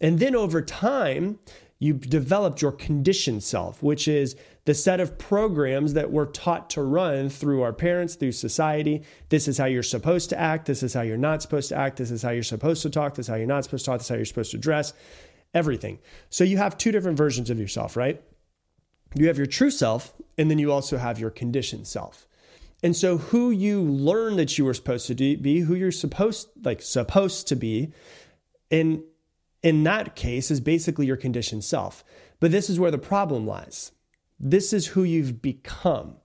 And 0.01 0.19
then 0.19 0.35
over 0.35 0.63
time, 0.63 1.39
you 1.79 1.95
developed 1.95 2.61
your 2.61 2.73
conditioned 2.73 3.43
self, 3.43 3.83
which 3.83 4.09
is 4.09 4.35
the 4.65 4.75
set 4.75 4.99
of 5.01 5.17
programs 5.17 5.95
that 5.95 6.11
we're 6.11 6.27
taught 6.27 6.69
to 6.71 6.83
run 6.83 7.29
through 7.31 7.63
our 7.63 7.73
parents, 7.73 8.17
through 8.17 8.33
society. 8.33 9.03
This 9.29 9.47
is 9.47 9.59
how 9.59 9.67
you're 9.67 9.83
supposed 9.83 10.29
to 10.31 10.39
act. 10.39 10.67
This 10.67 10.83
is 10.83 10.95
how 10.95 11.03
you're 11.03 11.17
not 11.17 11.41
supposed 11.41 11.69
to 11.69 11.77
act. 11.77 11.99
This 11.99 12.11
is 12.11 12.23
how 12.23 12.31
you're 12.31 12.43
supposed 12.43 12.83
to 12.83 12.91
talk. 12.91 13.15
This 13.15 13.27
is 13.27 13.31
how 13.31 13.37
you're 13.37 13.47
not 13.47 13.65
supposed 13.65 13.85
to 13.85 13.93
talk. 13.93 13.99
This 13.99 14.07
is 14.07 14.09
how 14.11 14.17
you're 14.17 14.25
supposed 14.25 14.51
to 14.51 14.59
dress. 14.59 14.93
Everything. 15.55 16.01
So 16.31 16.45
you 16.45 16.59
have 16.59 16.77
two 16.77 16.93
different 16.93 17.17
versions 17.17 17.49
of 17.49 17.59
yourself, 17.59 17.97
right? 17.97 18.21
You 19.15 19.29
have 19.29 19.39
your 19.39 19.47
true 19.47 19.71
self, 19.71 20.13
and 20.37 20.51
then 20.51 20.59
you 20.59 20.73
also 20.73 20.99
have 20.99 21.19
your 21.19 21.31
conditioned 21.31 21.87
self. 21.87 22.27
And 22.83 22.95
so 22.95 23.19
who 23.19 23.51
you 23.51 23.83
learn 23.83 24.37
that 24.37 24.59
you 24.59 24.65
were 24.65 24.75
supposed 24.75 25.07
to 25.07 25.15
be, 25.15 25.61
who 25.61 25.75
you're 25.75 25.91
supposed 25.91 26.49
like 26.63 26.83
supposed 26.83 27.49
to 27.49 27.57
be, 27.57 27.93
in 28.71 29.05
in 29.63 29.83
that 29.85 30.15
case 30.15 30.51
is 30.51 30.61
basically 30.61 31.07
your 31.07 31.17
conditioned 31.17 31.65
self. 31.65 32.05
But 32.41 32.53
this 32.53 32.71
is 32.71 32.79
where 32.79 32.91
the 32.91 32.99
problem 32.99 33.47
lies 33.47 33.93
this 34.41 34.73
is 34.73 34.89
who 34.89 35.03
you've 35.03 35.43
become. 35.43 36.17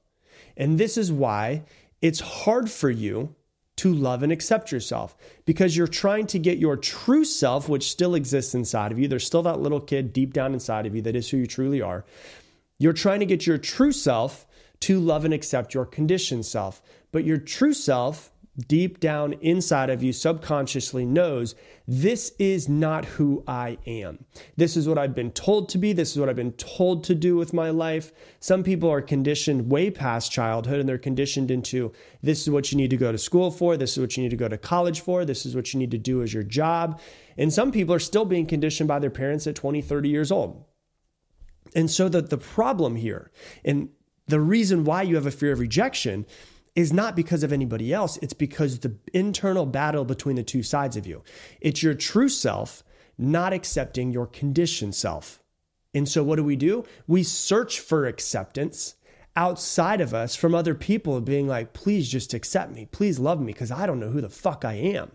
And 0.56 0.78
this 0.78 0.98
is 0.98 1.12
why 1.12 1.64
it's 2.02 2.20
hard 2.20 2.70
for 2.70 2.90
you 2.90 3.36
to 3.78 3.92
love 3.92 4.22
and 4.22 4.32
accept 4.32 4.72
yourself 4.72 5.18
because 5.46 5.76
you're 5.76 5.88
trying 5.88 6.28
to 6.28 6.38
get 6.38 6.60
your 6.60 6.78
true 6.78 7.26
self, 7.26 7.68
which 7.68 7.90
still 7.90 8.14
exists 8.14 8.54
inside 8.54 8.92
of 8.92 9.00
you. 9.00 9.08
There's 9.08 9.26
still 9.26 9.42
that 9.44 9.62
little 9.62 9.80
kid 9.80 10.14
deep 10.14 10.32
down 10.32 10.54
inside 10.54 10.86
of 10.86 10.96
you 10.96 11.02
that 11.02 11.16
is 11.16 11.30
who 11.30 11.38
you 11.38 11.48
truly 11.48 11.82
are. 11.82 12.06
You're 12.78 12.94
trying 12.94 13.20
to 13.22 13.26
get 13.26 13.48
your 13.48 13.58
true 13.58 13.92
self 13.92 14.46
to 14.82 15.00
love 15.00 15.26
and 15.26 15.34
accept 15.34 15.74
your 15.74 15.86
conditioned 15.86 16.46
self. 16.46 16.82
But 17.12 17.24
your 17.24 17.38
true 17.38 17.74
self 17.74 18.32
deep 18.68 19.00
down 19.00 19.34
inside 19.42 19.90
of 19.90 20.04
you 20.04 20.14
subconsciously 20.14 21.06
knows 21.06 21.56
this 21.88 22.34
is 22.38 22.70
not 22.70 23.04
who 23.06 23.44
I 23.48 23.80
am. 23.88 24.26
This 24.56 24.78
is 24.78 24.88
what 24.88 24.98
I've 24.98 25.16
been 25.16 25.32
told 25.32 25.70
to 25.70 25.78
be. 25.78 25.92
This 25.92 26.12
is 26.12 26.20
what 26.20 26.30
I've 26.30 26.36
been 26.36 26.54
told 26.54 27.04
to 27.06 27.16
do 27.16 27.36
with 27.36 27.52
my 27.52 27.72
life. 27.72 28.12
Some 28.40 28.64
people 28.64 28.90
are 28.90 29.02
conditioned 29.02 29.70
way 29.70 29.90
past 29.90 30.32
childhood 30.32 30.80
and 30.80 30.88
they're 30.88 31.00
conditioned 31.00 31.50
into 31.50 31.92
this 32.22 32.44
is 32.44 32.50
what 32.50 32.72
you 32.72 32.78
need 32.78 32.92
to 32.92 32.98
go 32.98 33.12
to 33.12 33.18
school 33.18 33.50
for. 33.50 33.76
This 33.76 33.94
is 33.94 34.00
what 34.00 34.16
you 34.16 34.24
need 34.24 34.30
to 34.30 34.38
go 34.38 34.48
to 34.48 34.58
college 34.58 35.02
for. 35.02 35.26
This 35.26 35.46
is 35.46 35.56
what 35.56 35.74
you 35.74 35.80
need 35.80 35.92
to 35.92 35.98
do 35.98 36.22
as 36.22 36.34
your 36.34 36.44
job. 36.44 37.02
And 37.38 37.52
some 37.52 37.72
people 37.72 37.96
are 37.96 38.00
still 38.00 38.26
being 38.26 38.46
conditioned 38.46 38.88
by 38.88 39.00
their 39.00 39.10
parents 39.10 39.48
at 39.48 39.56
20, 39.56 39.82
30 39.82 40.10
years 40.10 40.32
old. 40.32 40.64
And 41.76 41.90
so 41.90 42.08
the, 42.08 42.22
the 42.22 42.38
problem 42.38 42.98
here 42.98 43.32
and 43.66 43.90
the 44.28 44.40
reason 44.40 44.86
why 44.86 45.02
you 45.02 45.16
have 45.16 45.26
a 45.26 45.32
fear 45.32 45.52
of 45.52 45.60
rejection 45.60 46.26
is 46.76 46.92
not 46.92 47.16
because 47.16 47.44
of 47.44 47.54
anybody 47.54 47.94
else. 47.94 48.18
It's 48.18 48.34
because 48.34 48.80
the 48.80 48.96
internal 49.14 49.66
battle 49.66 50.06
between 50.06 50.36
the 50.36 50.44
two 50.44 50.64
sides 50.64 50.98
of 50.98 51.06
you. 51.06 51.24
It's 51.62 51.84
your 51.84 51.94
true 51.94 52.30
self 52.30 52.84
not 53.18 53.54
accepting 53.54 54.12
your 54.12 54.26
conditioned 54.26 54.96
self. 54.96 55.42
And 55.94 56.10
so, 56.10 56.24
what 56.24 56.38
do 56.38 56.44
we 56.44 56.56
do? 56.56 56.84
We 57.08 57.24
search 57.24 57.80
for 57.80 58.08
acceptance 58.08 58.96
outside 59.36 60.02
of 60.02 60.14
us 60.14 60.36
from 60.36 60.56
other 60.56 60.76
people, 60.76 61.20
being 61.22 61.48
like, 61.48 61.74
please 61.74 62.10
just 62.10 62.34
accept 62.34 62.72
me. 62.72 62.88
Please 62.92 63.20
love 63.20 63.40
me 63.40 63.54
because 63.54 63.72
I 63.72 63.86
don't 63.86 64.00
know 64.00 64.10
who 64.10 64.22
the 64.22 64.30
fuck 64.30 64.66
I 64.66 64.74
am. 64.74 65.12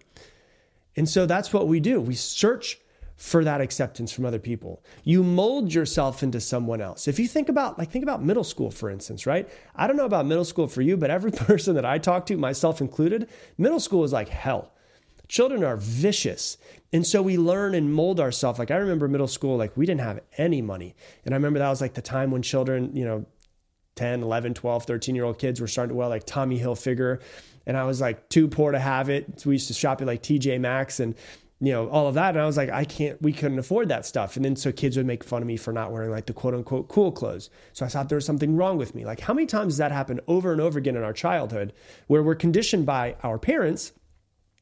And 0.97 1.09
so, 1.09 1.27
that's 1.27 1.53
what 1.53 1.67
we 1.67 1.81
do. 1.81 2.00
We 2.00 2.15
search 2.15 2.79
for 3.19 3.43
that 3.43 3.61
acceptance 3.61 4.13
from 4.13 4.25
other 4.25 4.39
people. 4.39 4.81
You 5.03 5.25
mold 5.25 5.75
yourself 5.75 6.23
into 6.23 6.41
someone 6.41 6.81
else. 6.81 7.09
If 7.09 7.19
you 7.19 7.27
think 7.27 7.49
about 7.49 7.77
like 7.77 7.91
think 7.91 8.05
about 8.05 8.23
middle 8.23 8.45
school 8.45 8.71
for 8.71 8.89
instance, 8.89 9.27
right? 9.27 9.49
I 9.75 9.89
don't 9.89 9.97
know 9.97 10.05
about 10.05 10.25
middle 10.25 10.45
school 10.45 10.69
for 10.69 10.83
you, 10.83 10.97
but 10.97 11.11
every 11.11 11.31
person 11.33 11.75
that 11.75 11.85
I 11.85 11.99
talk 11.99 12.27
to, 12.27 12.37
myself 12.37 12.81
included, 12.81 13.29
middle 13.59 13.81
school 13.81 14.05
is 14.05 14.13
like 14.13 14.29
hell. 14.29 14.73
Children 15.27 15.65
are 15.65 15.77
vicious. 15.77 16.59
And 16.93 17.05
so 17.05 17.21
we 17.21 17.37
learn 17.37 17.75
and 17.75 17.93
mold 17.93 18.21
ourselves. 18.21 18.61
Like 18.61 18.71
I 18.71 18.77
remember 18.77 19.09
middle 19.09 19.27
school 19.27 19.57
like 19.57 19.77
we 19.77 19.85
didn't 19.85 20.03
have 20.03 20.21
any 20.39 20.63
money. 20.63 20.95
And 21.25 21.35
I 21.35 21.37
remember 21.37 21.59
that 21.59 21.69
was 21.69 21.81
like 21.81 21.95
the 21.95 22.01
time 22.01 22.31
when 22.31 22.43
children, 22.43 22.97
you 22.97 23.05
know, 23.05 23.27
10, 23.97 24.23
11, 24.23 24.55
12, 24.55 24.85
13 24.85 25.17
year 25.17 25.25
old 25.25 25.41
kids 25.41 25.61
were 25.61 25.67
starting 25.67 25.89
to 25.89 25.97
wear 25.97 26.07
like 26.07 26.25
Tommy 26.25 26.61
Hilfiger. 26.61 27.21
And 27.67 27.77
I 27.77 27.83
was 27.83 28.01
like 28.01 28.29
too 28.29 28.47
poor 28.47 28.71
to 28.71 28.79
have 28.79 29.11
it. 29.11 29.41
So 29.41 29.51
we 29.51 29.57
used 29.57 29.67
to 29.69 29.75
shop 29.75 30.01
at 30.01 30.07
like 30.07 30.23
TJ 30.23 30.61
Maxx 30.61 31.01
and 31.01 31.17
you 31.61 31.73
know, 31.73 31.88
all 31.88 32.07
of 32.07 32.15
that. 32.15 32.31
And 32.31 32.41
I 32.41 32.47
was 32.47 32.57
like, 32.57 32.71
I 32.71 32.85
can't, 32.85 33.21
we 33.21 33.33
couldn't 33.33 33.59
afford 33.59 33.88
that 33.88 34.07
stuff. 34.07 34.37
And 34.37 34.45
then 34.45 34.55
so 34.55 34.71
kids 34.71 34.97
would 34.97 35.07
make 35.07 35.25
fun 35.25 35.43
of 35.43 35.49
me 35.49 35.57
for 35.57 35.73
not 35.73 35.91
wearing 35.91 36.11
like 36.11 36.27
the 36.27 36.33
quote 36.33 36.55
unquote 36.55 36.88
cool 36.88 37.11
clothes. 37.11 37.50
So 37.73 37.85
I 37.85 37.88
thought 37.88 38.09
there 38.09 38.17
was 38.17 38.27
something 38.27 38.57
wrong 38.57 38.77
with 38.77 38.95
me. 38.95 39.05
Like, 39.05 39.21
how 39.21 39.35
many 39.35 39.47
times 39.47 39.75
does 39.75 39.79
that 39.79 39.91
happen 39.91 40.21
over 40.29 40.53
and 40.53 40.61
over 40.61 40.79
again 40.79 40.97
in 40.97 41.03
our 41.03 41.12
childhood 41.12 41.73
where 42.07 42.23
we're 42.23 42.37
conditioned 42.37 42.87
by 42.87 43.17
our 43.23 43.38
parents? 43.38 43.93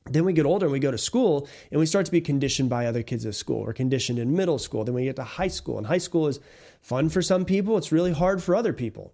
Then 0.06 0.24
we 0.24 0.32
get 0.32 0.46
older 0.46 0.66
and 0.66 0.72
we 0.72 0.78
go 0.78 0.90
to 0.90 0.98
school 0.98 1.48
and 1.70 1.80
we 1.80 1.86
start 1.86 2.06
to 2.06 2.12
be 2.12 2.20
conditioned 2.20 2.70
by 2.70 2.86
other 2.86 3.02
kids 3.02 3.26
at 3.26 3.34
school. 3.34 3.64
We're 3.64 3.72
conditioned 3.72 4.18
in 4.18 4.34
middle 4.34 4.58
school. 4.58 4.84
Then 4.84 4.94
we 4.94 5.04
get 5.04 5.16
to 5.16 5.24
high 5.24 5.48
school. 5.48 5.78
And 5.78 5.88
high 5.88 5.98
school 5.98 6.28
is 6.28 6.40
fun 6.80 7.08
for 7.08 7.20
some 7.20 7.44
people, 7.44 7.76
it's 7.76 7.90
really 7.90 8.12
hard 8.12 8.42
for 8.42 8.54
other 8.54 8.72
people 8.72 9.12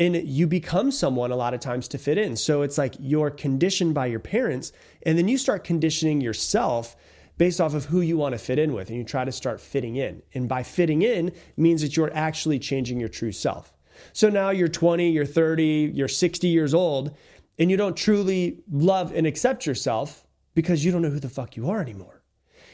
and 0.00 0.16
you 0.16 0.46
become 0.46 0.90
someone 0.90 1.30
a 1.30 1.36
lot 1.36 1.52
of 1.52 1.60
times 1.60 1.86
to 1.86 1.98
fit 1.98 2.16
in. 2.16 2.34
So 2.34 2.62
it's 2.62 2.78
like 2.78 2.94
you're 2.98 3.30
conditioned 3.30 3.94
by 3.94 4.06
your 4.06 4.18
parents, 4.18 4.72
and 5.02 5.18
then 5.18 5.28
you 5.28 5.36
start 5.36 5.62
conditioning 5.62 6.22
yourself 6.22 6.96
based 7.36 7.60
off 7.60 7.74
of 7.74 7.84
who 7.86 8.00
you 8.00 8.16
want 8.16 8.32
to 8.32 8.38
fit 8.38 8.58
in 8.58 8.72
with, 8.72 8.88
and 8.88 8.96
you 8.96 9.04
try 9.04 9.26
to 9.26 9.32
start 9.32 9.60
fitting 9.60 9.96
in. 9.96 10.22
And 10.32 10.48
by 10.48 10.62
fitting 10.62 11.02
in 11.02 11.32
means 11.56 11.82
that 11.82 11.96
you're 11.96 12.12
actually 12.14 12.58
changing 12.58 12.98
your 12.98 13.10
true 13.10 13.30
self. 13.30 13.76
So 14.14 14.30
now 14.30 14.48
you're 14.48 14.68
20, 14.68 15.10
you're 15.10 15.26
30, 15.26 15.92
you're 15.94 16.08
60 16.08 16.48
years 16.48 16.72
old, 16.72 17.14
and 17.58 17.70
you 17.70 17.76
don't 17.76 17.96
truly 17.96 18.62
love 18.70 19.12
and 19.14 19.26
accept 19.26 19.66
yourself 19.66 20.26
because 20.54 20.82
you 20.82 20.92
don't 20.92 21.02
know 21.02 21.10
who 21.10 21.20
the 21.20 21.28
fuck 21.28 21.56
you 21.56 21.68
are 21.68 21.82
anymore. 21.82 22.22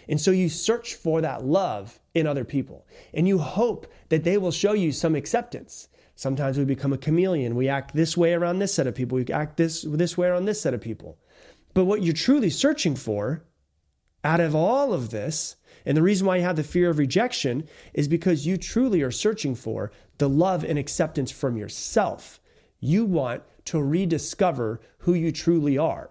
And 0.09 0.21
so 0.21 0.31
you 0.31 0.49
search 0.49 0.95
for 0.95 1.21
that 1.21 1.45
love 1.45 1.99
in 2.15 2.29
other 2.29 2.45
people, 2.45 2.87
and 3.13 3.27
you 3.27 3.39
hope 3.39 3.93
that 4.11 4.23
they 4.23 4.39
will 4.39 4.53
show 4.53 4.75
you 4.75 4.93
some 4.93 5.17
acceptance. 5.17 5.89
Sometimes 6.17 6.57
we 6.57 6.65
become 6.65 6.95
a 6.95 6.99
chameleon. 6.99 7.55
We 7.55 7.69
act 7.69 7.95
this 7.95 8.17
way 8.17 8.33
around 8.33 8.59
this 8.59 8.75
set 8.75 8.87
of 8.87 8.95
people. 8.95 9.17
We 9.17 9.27
act 9.27 9.59
this 9.59 9.83
this 9.83 10.17
way 10.17 10.29
around 10.29 10.47
this 10.47 10.61
set 10.61 10.75
of 10.75 10.81
people. 10.81 11.19
But 11.75 11.85
what 11.85 12.03
you're 12.03 12.15
truly 12.15 12.49
searching 12.49 12.97
for 12.97 13.45
out 14.25 14.41
of 14.41 14.55
all 14.55 14.95
of 14.95 15.11
this, 15.11 15.57
and 15.85 15.95
the 15.95 16.03
reason 16.03 16.27
why 16.27 16.37
you 16.37 16.43
have 16.43 16.57
the 16.57 16.65
fear 16.65 16.89
of 16.89 16.99
rejection 16.99 17.69
is 17.93 18.09
because 18.09 18.47
you 18.47 18.57
truly 18.57 19.03
are 19.03 19.11
searching 19.11 19.55
for 19.55 19.93
the 20.17 20.29
love 20.29 20.65
and 20.65 20.79
acceptance 20.79 21.31
from 21.31 21.59
yourself. 21.59 22.41
You 22.81 23.05
want 23.05 23.43
to 23.67 23.83
rediscover 23.83 24.81
who 25.01 25.13
you 25.13 25.31
truly 25.33 25.77
are 25.77 26.11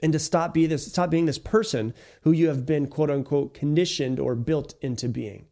and 0.00 0.12
to 0.12 0.18
stop 0.18 0.54
be 0.54 0.66
this 0.66 0.86
stop 0.86 1.10
being 1.10 1.26
this 1.26 1.38
person 1.38 1.92
who 2.22 2.30
you 2.30 2.46
have 2.48 2.64
been 2.64 2.86
quote 2.86 3.10
unquote 3.10 3.52
conditioned 3.52 4.20
or 4.20 4.36
built 4.36 4.74
into 4.80 5.08
being. 5.08 5.46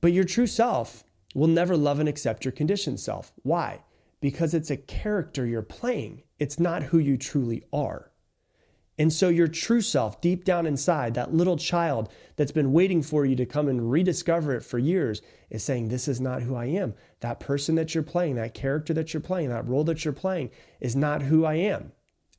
But 0.00 0.12
your 0.12 0.24
true 0.24 0.46
self 0.46 1.02
will 1.34 1.48
never 1.48 1.76
love 1.76 2.00
and 2.00 2.08
accept 2.08 2.44
your 2.44 2.52
conditioned 2.52 3.00
self. 3.00 3.32
Why? 3.42 3.82
Because 4.20 4.54
it's 4.54 4.70
a 4.70 4.76
character 4.76 5.46
you're 5.46 5.62
playing. 5.62 6.22
It's 6.38 6.60
not 6.60 6.84
who 6.84 6.98
you 6.98 7.16
truly 7.16 7.64
are. 7.72 8.12
And 8.98 9.12
so, 9.12 9.30
your 9.30 9.48
true 9.48 9.80
self, 9.80 10.20
deep 10.20 10.44
down 10.44 10.66
inside, 10.66 11.14
that 11.14 11.32
little 11.32 11.56
child 11.56 12.12
that's 12.36 12.52
been 12.52 12.72
waiting 12.72 13.02
for 13.02 13.24
you 13.24 13.34
to 13.36 13.46
come 13.46 13.68
and 13.68 13.90
rediscover 13.90 14.54
it 14.54 14.62
for 14.62 14.78
years, 14.78 15.22
is 15.48 15.64
saying, 15.64 15.88
This 15.88 16.08
is 16.08 16.20
not 16.20 16.42
who 16.42 16.54
I 16.54 16.66
am. 16.66 16.94
That 17.20 17.40
person 17.40 17.74
that 17.76 17.94
you're 17.94 18.04
playing, 18.04 18.34
that 18.34 18.54
character 18.54 18.92
that 18.94 19.14
you're 19.14 19.22
playing, 19.22 19.48
that 19.48 19.66
role 19.66 19.84
that 19.84 20.04
you're 20.04 20.12
playing 20.12 20.50
is 20.78 20.94
not 20.94 21.22
who 21.22 21.44
I 21.44 21.54
am. 21.54 21.92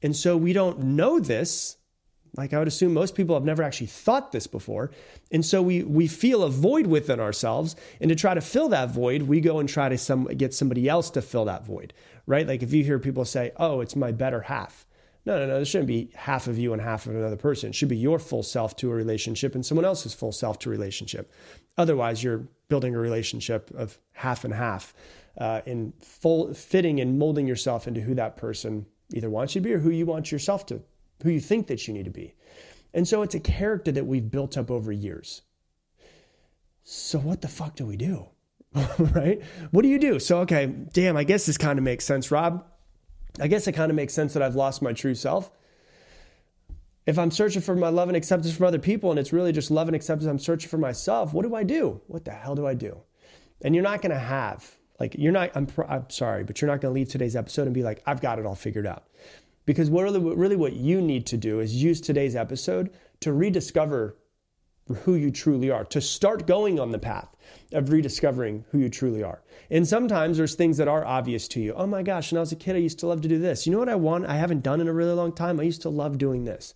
And 0.04 0.16
so, 0.16 0.38
we 0.38 0.54
don't 0.54 0.80
know 0.80 1.20
this. 1.20 1.78
Like 2.36 2.54
I 2.54 2.60
would 2.60 2.68
assume 2.68 2.94
most 2.94 3.16
people 3.16 3.36
have 3.36 3.44
never 3.44 3.62
actually 3.62 3.88
thought 3.88 4.32
this 4.32 4.48
before. 4.48 4.92
And 5.32 5.46
so 5.46 5.62
we 5.62 5.84
we 5.84 6.08
feel 6.08 6.44
a 6.44 6.50
void 6.50 6.88
within 6.88 7.20
ourselves. 7.20 7.76
And 8.02 8.10
to 8.10 8.16
try 8.16 8.34
to 8.34 8.42
fill 8.42 8.70
that 8.70 8.90
void, 8.90 9.24
we 9.24 9.40
go 9.40 9.60
and 9.60 9.70
try 9.70 9.90
to 9.90 9.98
some, 9.98 10.26
get 10.26 10.54
somebody 10.54 10.90
else 10.90 11.10
to 11.12 11.22
fill 11.22 11.46
that 11.46 11.66
void, 11.66 11.94
right? 12.26 12.48
Like 12.48 12.64
if 12.64 12.74
you 12.74 12.84
hear 12.84 13.00
people 13.00 13.26
say, 13.26 13.52
oh, 13.58 13.82
it's 13.82 13.96
my 13.96 14.12
better 14.12 14.42
half 14.42 14.88
no, 15.26 15.40
no, 15.40 15.48
no. 15.48 15.56
There 15.56 15.66
shouldn't 15.66 15.88
be 15.88 16.10
half 16.16 16.48
of 16.48 16.60
you 16.60 16.74
and 16.74 16.82
half 16.82 17.06
of 17.06 17.16
another 17.16 17.38
person. 17.38 17.70
It 17.70 17.76
should 17.76 17.88
be 17.88 17.98
your 17.98 18.20
full 18.20 18.44
self 18.44 18.76
to 18.78 18.92
a 18.92 18.94
relationship 18.94 19.56
and 19.56 19.66
someone 19.66 19.86
else's 19.86 20.14
full 20.14 20.34
self 20.34 20.60
to 20.60 20.70
a 20.70 20.72
relationship. 20.72 21.32
Otherwise, 21.78 22.24
you're 22.24 22.48
building 22.68 22.94
a 22.94 23.00
relationship 23.00 23.72
of 23.74 23.98
half 24.12 24.44
and 24.44 24.54
half, 24.54 24.94
uh, 25.38 25.62
in 25.66 25.94
full 26.02 26.54
fitting 26.54 27.00
and 27.00 27.18
molding 27.18 27.48
yourself 27.48 27.88
into 27.88 28.02
who 28.02 28.14
that 28.16 28.36
person 28.36 28.86
either 29.14 29.30
wants 29.30 29.56
you 29.56 29.62
to 29.62 29.68
be 29.68 29.74
or 29.74 29.80
who 29.80 29.90
you 29.90 30.06
want 30.06 30.32
yourself 30.32 30.66
to, 30.66 30.82
who 31.24 31.30
you 31.30 31.40
think 31.40 31.68
that 31.68 31.88
you 31.88 31.94
need 31.94 32.06
to 32.06 32.12
be. 32.12 32.36
And 32.94 33.08
so 33.08 33.22
it's 33.24 33.36
a 33.36 33.40
character 33.40 33.92
that 33.92 34.06
we've 34.06 34.30
built 34.30 34.58
up 34.58 34.70
over 34.70 34.92
years. 34.92 35.42
So 36.84 37.18
what 37.18 37.42
the 37.42 37.48
fuck 37.48 37.76
do 37.76 37.86
we 37.86 37.98
do? 37.98 38.28
right? 39.00 39.42
What 39.72 39.82
do 39.84 39.88
you 39.88 40.00
do? 40.00 40.20
So 40.20 40.40
okay, 40.40 40.68
damn, 40.68 41.18
I 41.18 41.24
guess 41.24 41.46
this 41.46 41.58
kind 41.58 41.80
of 41.80 41.84
makes 41.84 42.06
sense, 42.06 42.32
Rob. 42.32 42.66
I 43.40 43.48
guess 43.48 43.68
it 43.68 43.72
kind 43.72 43.90
of 43.90 43.96
makes 43.96 44.14
sense 44.14 44.34
that 44.34 44.44
I've 44.44 44.56
lost 44.56 44.82
my 44.82 44.94
true 44.94 45.16
self. 45.16 45.52
If 47.06 47.20
I'm 47.20 47.32
searching 47.32 47.62
for 47.62 47.76
my 47.76 47.90
love 47.90 48.08
and 48.08 48.16
acceptance 48.16 48.56
from 48.56 48.66
other 48.66 48.80
people 48.80 49.10
and 49.10 49.20
it's 49.20 49.34
really 49.34 49.52
just 49.52 49.72
love 49.72 49.88
and 49.88 49.96
acceptance 49.96 50.30
I'm 50.30 50.40
searching 50.40 50.70
for 50.70 50.78
myself, 50.78 51.34
what 51.34 51.44
do 51.44 51.54
I 51.56 51.64
do? 51.64 52.02
What 52.08 52.26
the 52.26 52.32
hell 52.32 52.56
do 52.56 52.66
I 52.66 52.76
do? 52.76 53.02
And 53.62 53.76
you're 53.76 53.84
not 53.84 54.02
going 54.02 54.12
to 54.12 54.20
have, 54.20 54.78
like, 55.00 55.16
you're 55.18 55.32
not, 55.32 55.52
I'm, 55.56 55.68
I'm 55.88 56.10
sorry, 56.10 56.44
but 56.44 56.62
you're 56.62 56.70
not 56.70 56.80
going 56.80 56.94
to 56.94 56.96
leave 56.96 57.10
today's 57.10 57.36
episode 57.36 57.64
and 57.64 57.74
be 57.74 57.84
like, 57.84 58.02
I've 58.06 58.22
got 58.22 58.40
it 58.40 58.46
all 58.46 58.56
figured 58.56 58.88
out. 58.88 59.04
Because 59.66 59.90
what 59.90 60.04
really, 60.04 60.20
really 60.20 60.56
what 60.56 60.74
you 60.74 61.02
need 61.02 61.26
to 61.28 61.38
do 61.38 61.60
is 61.60 61.82
use 61.82 62.02
today's 62.02 62.36
episode 62.36 62.90
to 63.22 63.32
rediscover 63.32 64.18
who 65.04 65.16
you 65.16 65.32
truly 65.32 65.72
are, 65.72 65.86
to 65.86 66.02
start 66.02 66.46
going 66.46 66.80
on 66.80 66.92
the 66.92 67.00
path 67.00 67.34
of 67.72 67.90
rediscovering 67.90 68.66
who 68.72 68.80
you 68.80 68.90
truly 68.90 69.24
are. 69.24 69.42
And 69.70 69.88
sometimes 69.88 70.38
there's 70.38 70.56
things 70.56 70.78
that 70.78 70.90
are 70.90 71.06
obvious 71.06 71.48
to 71.50 71.62
you. 71.62 71.74
Oh 71.74 71.88
my 71.88 72.04
gosh, 72.04 72.32
when 72.32 72.38
I 72.38 72.42
was 72.42 72.52
a 72.52 72.58
kid, 72.58 72.76
I 72.76 72.80
used 72.80 73.00
to 73.00 73.08
love 73.08 73.22
to 73.22 73.30
do 73.30 73.40
this. 73.40 73.66
You 73.66 73.72
know 73.72 73.80
what 73.80 73.88
I 73.88 73.96
want? 73.96 74.26
I 74.26 74.36
haven't 74.36 74.64
done 74.64 74.82
in 74.82 74.90
a 74.90 74.94
really 74.94 75.14
long 75.14 75.32
time. 75.32 75.60
I 75.60 75.64
used 75.64 75.82
to 75.84 75.90
love 75.90 76.18
doing 76.18 76.44
this. 76.44 76.74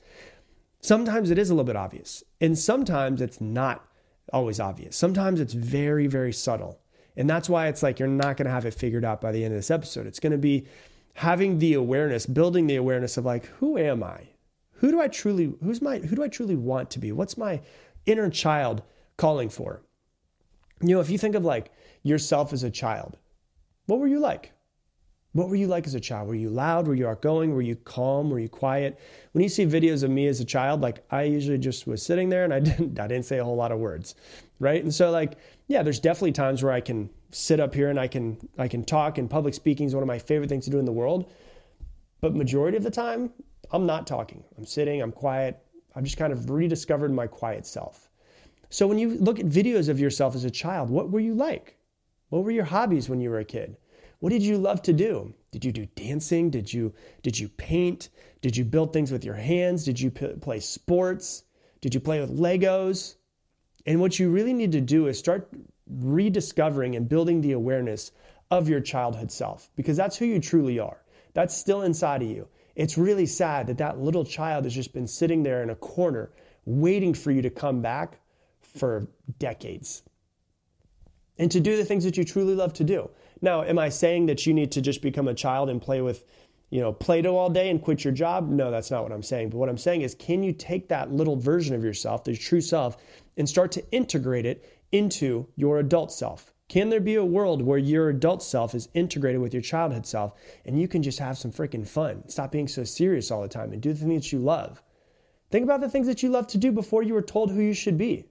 Sometimes 0.79 1.31
it 1.31 1.37
is 1.37 1.49
a 1.49 1.53
little 1.53 1.65
bit 1.65 1.75
obvious, 1.75 2.23
and 2.39 2.57
sometimes 2.57 3.21
it's 3.21 3.41
not 3.41 3.85
always 4.31 4.59
obvious. 4.59 4.95
Sometimes 4.95 5.39
it's 5.39 5.53
very, 5.53 6.07
very 6.07 6.31
subtle. 6.31 6.79
And 7.17 7.29
that's 7.29 7.49
why 7.49 7.67
it's 7.67 7.81
like 7.81 7.99
you're 7.99 8.07
not 8.07 8.37
going 8.37 8.45
to 8.45 8.51
have 8.51 8.65
it 8.65 8.75
figured 8.75 9.03
out 9.03 9.19
by 9.19 9.31
the 9.31 9.43
end 9.43 9.53
of 9.53 9.59
this 9.59 9.71
episode. 9.71 10.05
It's 10.05 10.19
going 10.19 10.31
to 10.31 10.37
be 10.37 10.67
having 11.17 11.57
the 11.57 11.73
awareness, 11.73 12.27
building 12.27 12.67
the 12.67 12.75
awareness 12.75 13.17
of 13.17 13.25
like, 13.25 13.47
who 13.59 13.75
am 13.75 14.03
I? 14.03 14.29
Who 14.73 14.91
do 14.91 15.01
I 15.01 15.07
truly, 15.07 15.51
who's 15.63 15.81
my, 15.81 15.97
who 15.97 16.15
do 16.15 16.23
I 16.23 16.27
truly 16.27 16.55
want 16.55 16.91
to 16.91 16.99
be? 16.99 17.11
What's 17.11 17.35
my 17.35 17.61
inner 18.05 18.29
child 18.29 18.83
calling 19.17 19.49
for? 19.49 19.81
You 20.79 20.89
know, 20.89 21.01
if 21.01 21.09
you 21.09 21.17
think 21.17 21.33
of 21.33 21.43
like 21.43 21.71
yourself 22.03 22.53
as 22.53 22.61
a 22.61 22.69
child, 22.69 23.17
what 23.87 23.97
were 23.97 24.07
you 24.07 24.19
like? 24.19 24.51
What 25.37 25.49
were 25.49 25.55
you 25.55 25.67
like 25.67 25.85
as 25.85 25.93
a 25.93 25.99
child? 25.99 26.27
Were 26.27 26.33
you 26.33 26.49
loud? 26.49 26.87
Were 26.87 26.95
you 26.95 27.07
outgoing? 27.07 27.53
Were 27.53 27.61
you 27.61 27.75
calm? 27.75 28.31
Were 28.31 28.39
you 28.39 28.49
quiet? 28.49 28.99
When 29.33 29.43
you 29.43 29.49
see 29.49 29.67
videos 29.67 30.01
of 30.01 30.09
me 30.09 30.25
as 30.25 30.39
a 30.39 30.45
child, 30.45 30.81
like 30.81 31.05
I 31.11 31.23
usually 31.23 31.59
just 31.59 31.85
was 31.85 32.03
sitting 32.03 32.29
there 32.29 32.43
and 32.43 32.51
I 32.51 32.59
didn't 32.69 32.99
I 32.99 33.05
didn't 33.05 33.25
say 33.25 33.37
a 33.37 33.43
whole 33.43 33.55
lot 33.55 33.71
of 33.71 33.77
words. 33.77 34.15
Right? 34.59 34.81
And 34.81 34.91
so 34.91 35.11
like, 35.11 35.37
yeah, 35.67 35.83
there's 35.83 35.99
definitely 35.99 36.31
times 36.31 36.63
where 36.63 36.73
I 36.73 36.81
can 36.81 37.11
sit 37.29 37.59
up 37.59 37.75
here 37.75 37.91
and 37.91 37.99
I 37.99 38.07
can 38.07 38.49
I 38.57 38.67
can 38.67 38.83
talk 38.83 39.19
and 39.19 39.29
public 39.29 39.53
speaking 39.53 39.85
is 39.85 39.93
one 39.93 40.01
of 40.01 40.07
my 40.07 40.17
favorite 40.17 40.49
things 40.49 40.65
to 40.65 40.71
do 40.71 40.79
in 40.79 40.85
the 40.85 40.91
world. 40.91 41.31
But 42.19 42.35
majority 42.35 42.75
of 42.75 42.83
the 42.83 42.89
time, 42.89 43.29
I'm 43.69 43.85
not 43.85 44.07
talking. 44.07 44.43
I'm 44.57 44.65
sitting, 44.65 45.03
I'm 45.03 45.11
quiet. 45.11 45.63
I've 45.95 46.03
just 46.03 46.17
kind 46.17 46.33
of 46.33 46.49
rediscovered 46.49 47.13
my 47.13 47.27
quiet 47.27 47.67
self. 47.67 48.09
So 48.71 48.87
when 48.87 48.97
you 48.97 49.19
look 49.19 49.39
at 49.39 49.45
videos 49.45 49.87
of 49.87 49.99
yourself 49.99 50.33
as 50.33 50.45
a 50.45 50.49
child, 50.49 50.89
what 50.89 51.11
were 51.11 51.19
you 51.19 51.35
like? 51.35 51.77
What 52.29 52.43
were 52.43 52.49
your 52.49 52.65
hobbies 52.65 53.07
when 53.07 53.21
you 53.21 53.29
were 53.29 53.37
a 53.37 53.45
kid? 53.45 53.77
What 54.19 54.31
did 54.31 54.43
you 54.43 54.57
love 54.57 54.81
to 54.83 54.93
do? 54.93 55.33
Did 55.51 55.63
you 55.63 55.71
do 55.71 55.87
dancing? 55.95 56.49
Did 56.49 56.73
you 56.73 56.93
did 57.21 57.39
you 57.39 57.49
paint? 57.49 58.09
Did 58.41 58.57
you 58.57 58.63
build 58.63 58.93
things 58.93 59.11
with 59.11 59.23
your 59.23 59.35
hands? 59.35 59.83
Did 59.83 59.99
you 59.99 60.11
p- 60.11 60.27
play 60.41 60.59
sports? 60.59 61.43
Did 61.81 61.93
you 61.93 61.99
play 61.99 62.19
with 62.19 62.37
Legos? 62.37 63.15
And 63.85 64.01
what 64.01 64.19
you 64.19 64.29
really 64.29 64.53
need 64.53 64.71
to 64.73 64.81
do 64.81 65.07
is 65.07 65.17
start 65.17 65.49
rediscovering 65.89 66.95
and 66.95 67.07
building 67.07 67.41
the 67.41 67.53
awareness 67.53 68.11
of 68.51 68.67
your 68.67 68.81
childhood 68.81 69.31
self 69.31 69.69
because 69.75 69.97
that's 69.97 70.17
who 70.17 70.25
you 70.25 70.39
truly 70.39 70.79
are. 70.79 71.03
That's 71.33 71.55
still 71.55 71.83
inside 71.83 72.21
of 72.21 72.29
you. 72.29 72.47
It's 72.75 72.97
really 72.97 73.25
sad 73.25 73.67
that 73.67 73.77
that 73.77 73.99
little 73.99 74.25
child 74.25 74.65
has 74.65 74.73
just 74.73 74.93
been 74.93 75.07
sitting 75.07 75.43
there 75.43 75.63
in 75.63 75.69
a 75.69 75.75
corner 75.75 76.31
waiting 76.65 77.13
for 77.13 77.31
you 77.31 77.41
to 77.41 77.49
come 77.49 77.81
back 77.81 78.19
for 78.59 79.07
decades 79.39 80.03
and 81.37 81.49
to 81.51 81.59
do 81.59 81.77
the 81.77 81.85
things 81.85 82.03
that 82.03 82.17
you 82.17 82.23
truly 82.23 82.55
love 82.55 82.73
to 82.73 82.83
do. 82.83 83.09
Now, 83.41 83.63
am 83.63 83.79
I 83.79 83.89
saying 83.89 84.25
that 84.27 84.45
you 84.45 84.53
need 84.53 84.71
to 84.73 84.81
just 84.81 85.01
become 85.01 85.27
a 85.27 85.33
child 85.33 85.69
and 85.69 85.81
play 85.81 86.01
with, 86.01 86.23
you 86.69 86.81
know, 86.81 86.91
Play-Doh 86.91 87.35
all 87.35 87.49
day 87.49 87.69
and 87.69 87.81
quit 87.81 88.03
your 88.03 88.13
job? 88.13 88.49
No, 88.49 88.71
that's 88.71 88.91
not 88.91 89.03
what 89.03 89.11
I'm 89.11 89.23
saying. 89.23 89.49
But 89.49 89.57
what 89.57 89.69
I'm 89.69 89.77
saying 89.77 90.01
is, 90.01 90.15
can 90.15 90.43
you 90.43 90.53
take 90.53 90.89
that 90.89 91.11
little 91.11 91.35
version 91.35 91.75
of 91.75 91.83
yourself, 91.83 92.23
the 92.23 92.35
true 92.35 92.61
self, 92.61 92.97
and 93.37 93.47
start 93.47 93.71
to 93.73 93.91
integrate 93.91 94.45
it 94.45 94.81
into 94.91 95.47
your 95.55 95.79
adult 95.79 96.11
self? 96.11 96.53
Can 96.69 96.89
there 96.89 96.99
be 96.99 97.15
a 97.15 97.23
world 97.23 97.61
where 97.61 97.77
your 97.77 98.09
adult 98.09 98.43
self 98.43 98.75
is 98.75 98.89
integrated 98.93 99.39
with 99.39 99.53
your 99.53 99.61
childhood 99.61 100.05
self 100.05 100.33
and 100.65 100.79
you 100.79 100.87
can 100.87 101.01
just 101.01 101.19
have 101.19 101.37
some 101.37 101.51
freaking 101.51 101.87
fun? 101.87 102.27
Stop 102.27 102.51
being 102.51 102.67
so 102.67 102.83
serious 102.83 103.31
all 103.31 103.41
the 103.41 103.47
time 103.47 103.71
and 103.71 103.81
do 103.81 103.93
the 103.93 103.99
things 103.99 104.25
that 104.25 104.31
you 104.33 104.39
love. 104.39 104.83
Think 105.49 105.63
about 105.63 105.79
the 105.79 105.89
things 105.89 106.07
that 106.07 106.21
you 106.21 106.29
love 106.29 106.47
to 106.47 106.57
do 106.57 106.73
before 106.73 107.03
you 107.03 107.13
were 107.13 107.21
told 107.21 107.51
who 107.51 107.61
you 107.61 107.73
should 107.73 107.97
be. 107.97 108.25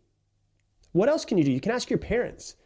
What 0.92 1.09
else 1.09 1.25
can 1.25 1.38
you 1.38 1.45
do? 1.45 1.53
You 1.53 1.61
can 1.61 1.73
ask 1.73 1.88
your 1.88 1.99
parents. 1.99 2.57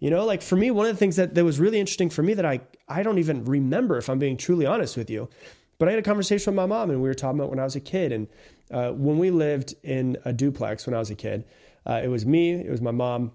You 0.00 0.08
know, 0.10 0.24
like 0.24 0.40
for 0.42 0.56
me, 0.56 0.70
one 0.70 0.86
of 0.86 0.92
the 0.92 0.98
things 0.98 1.16
that, 1.16 1.34
that 1.34 1.44
was 1.44 1.60
really 1.60 1.78
interesting 1.78 2.08
for 2.10 2.22
me 2.22 2.34
that 2.34 2.46
I, 2.46 2.60
I 2.88 3.02
don't 3.02 3.18
even 3.18 3.44
remember 3.44 3.98
if 3.98 4.08
I'm 4.08 4.18
being 4.18 4.38
truly 4.38 4.64
honest 4.64 4.96
with 4.96 5.10
you, 5.10 5.28
but 5.78 5.88
I 5.88 5.92
had 5.92 6.00
a 6.00 6.02
conversation 6.02 6.52
with 6.52 6.56
my 6.56 6.66
mom 6.66 6.90
and 6.90 7.02
we 7.02 7.08
were 7.08 7.14
talking 7.14 7.38
about 7.38 7.50
when 7.50 7.58
I 7.58 7.64
was 7.64 7.76
a 7.76 7.80
kid. 7.80 8.10
And 8.10 8.26
uh, 8.70 8.92
when 8.92 9.18
we 9.18 9.30
lived 9.30 9.74
in 9.82 10.16
a 10.24 10.32
duplex 10.32 10.86
when 10.86 10.94
I 10.94 10.98
was 10.98 11.10
a 11.10 11.14
kid, 11.14 11.44
uh, 11.86 12.00
it 12.02 12.08
was 12.08 12.24
me, 12.24 12.52
it 12.52 12.70
was 12.70 12.80
my 12.80 12.90
mom, 12.90 13.32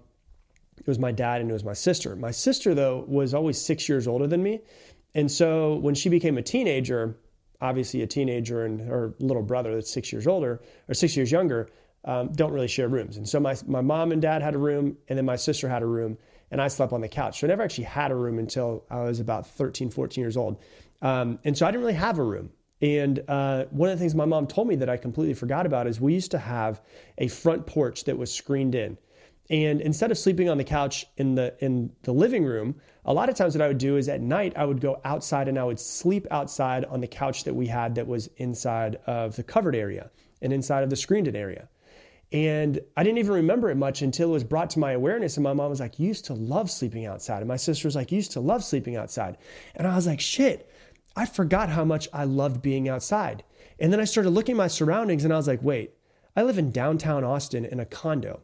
it 0.76 0.86
was 0.86 0.98
my 0.98 1.12
dad, 1.12 1.40
and 1.40 1.50
it 1.50 1.52
was 1.52 1.64
my 1.64 1.72
sister. 1.72 2.16
My 2.16 2.30
sister, 2.32 2.74
though, 2.74 3.04
was 3.06 3.32
always 3.32 3.60
six 3.60 3.88
years 3.88 4.06
older 4.06 4.26
than 4.26 4.42
me. 4.42 4.60
And 5.14 5.30
so 5.30 5.76
when 5.76 5.94
she 5.94 6.08
became 6.08 6.36
a 6.36 6.42
teenager, 6.42 7.16
obviously 7.60 8.02
a 8.02 8.06
teenager 8.06 8.64
and 8.64 8.80
her 8.80 9.14
little 9.18 9.42
brother 9.42 9.74
that's 9.74 9.90
six 9.90 10.12
years 10.12 10.26
older 10.26 10.60
or 10.88 10.94
six 10.94 11.16
years 11.16 11.32
younger, 11.32 11.68
um, 12.04 12.32
don't 12.32 12.52
really 12.52 12.68
share 12.68 12.88
rooms. 12.88 13.16
And 13.16 13.28
so 13.28 13.40
my, 13.40 13.56
my 13.66 13.80
mom 13.80 14.12
and 14.12 14.20
dad 14.20 14.42
had 14.42 14.54
a 14.54 14.58
room, 14.58 14.96
and 15.08 15.16
then 15.16 15.24
my 15.24 15.36
sister 15.36 15.68
had 15.68 15.82
a 15.82 15.86
room, 15.86 16.18
and 16.50 16.60
I 16.60 16.68
slept 16.68 16.92
on 16.92 17.00
the 17.00 17.08
couch. 17.08 17.40
So 17.40 17.46
I 17.46 17.48
never 17.48 17.62
actually 17.62 17.84
had 17.84 18.10
a 18.10 18.14
room 18.14 18.38
until 18.38 18.84
I 18.90 19.00
was 19.00 19.20
about 19.20 19.46
13, 19.46 19.90
14 19.90 20.22
years 20.22 20.36
old. 20.36 20.62
Um, 21.02 21.38
and 21.44 21.56
so 21.56 21.66
I 21.66 21.70
didn't 21.70 21.82
really 21.82 21.94
have 21.94 22.18
a 22.18 22.24
room. 22.24 22.50
And 22.80 23.22
uh, 23.28 23.64
one 23.70 23.88
of 23.88 23.98
the 23.98 24.02
things 24.02 24.14
my 24.14 24.26
mom 24.26 24.46
told 24.46 24.68
me 24.68 24.76
that 24.76 24.88
I 24.88 24.96
completely 24.96 25.34
forgot 25.34 25.66
about 25.66 25.86
is 25.86 26.00
we 26.00 26.14
used 26.14 26.30
to 26.32 26.38
have 26.38 26.80
a 27.18 27.28
front 27.28 27.66
porch 27.66 28.04
that 28.04 28.18
was 28.18 28.32
screened 28.32 28.74
in. 28.74 28.98
And 29.48 29.80
instead 29.80 30.10
of 30.10 30.18
sleeping 30.18 30.48
on 30.48 30.58
the 30.58 30.64
couch 30.64 31.06
in 31.16 31.36
the 31.36 31.54
in 31.60 31.92
the 32.02 32.12
living 32.12 32.44
room, 32.44 32.80
a 33.04 33.14
lot 33.14 33.28
of 33.28 33.36
times 33.36 33.54
what 33.54 33.62
I 33.62 33.68
would 33.68 33.78
do 33.78 33.96
is 33.96 34.08
at 34.08 34.20
night 34.20 34.52
I 34.56 34.64
would 34.64 34.80
go 34.80 35.00
outside 35.04 35.46
and 35.46 35.58
I 35.58 35.64
would 35.64 35.78
sleep 35.78 36.26
outside 36.32 36.84
on 36.86 37.00
the 37.00 37.06
couch 37.06 37.44
that 37.44 37.54
we 37.54 37.68
had 37.68 37.94
that 37.94 38.08
was 38.08 38.28
inside 38.38 38.96
of 39.06 39.36
the 39.36 39.44
covered 39.44 39.76
area 39.76 40.10
and 40.42 40.52
inside 40.52 40.82
of 40.82 40.90
the 40.90 40.96
screened 40.96 41.28
in 41.28 41.36
area. 41.36 41.68
And 42.32 42.80
I 42.96 43.04
didn't 43.04 43.18
even 43.18 43.32
remember 43.32 43.70
it 43.70 43.76
much 43.76 44.02
until 44.02 44.30
it 44.30 44.32
was 44.32 44.44
brought 44.44 44.70
to 44.70 44.80
my 44.80 44.92
awareness. 44.92 45.36
And 45.36 45.44
my 45.44 45.52
mom 45.52 45.70
was 45.70 45.80
like, 45.80 45.98
You 45.98 46.08
used 46.08 46.24
to 46.26 46.34
love 46.34 46.70
sleeping 46.70 47.06
outside. 47.06 47.38
And 47.38 47.48
my 47.48 47.56
sister 47.56 47.86
was 47.86 47.94
like, 47.94 48.10
used 48.10 48.32
to 48.32 48.40
love 48.40 48.64
sleeping 48.64 48.96
outside. 48.96 49.38
And 49.74 49.86
I 49.86 49.94
was 49.94 50.06
like, 50.06 50.20
Shit, 50.20 50.70
I 51.14 51.26
forgot 51.26 51.68
how 51.68 51.84
much 51.84 52.08
I 52.12 52.24
loved 52.24 52.62
being 52.62 52.88
outside. 52.88 53.44
And 53.78 53.92
then 53.92 54.00
I 54.00 54.04
started 54.04 54.30
looking 54.30 54.54
at 54.54 54.58
my 54.58 54.66
surroundings 54.68 55.24
and 55.24 55.32
I 55.32 55.36
was 55.36 55.46
like, 55.46 55.62
Wait, 55.62 55.92
I 56.34 56.42
live 56.42 56.58
in 56.58 56.72
downtown 56.72 57.22
Austin 57.24 57.64
in 57.64 57.78
a 57.80 57.86
condo. 57.86 58.42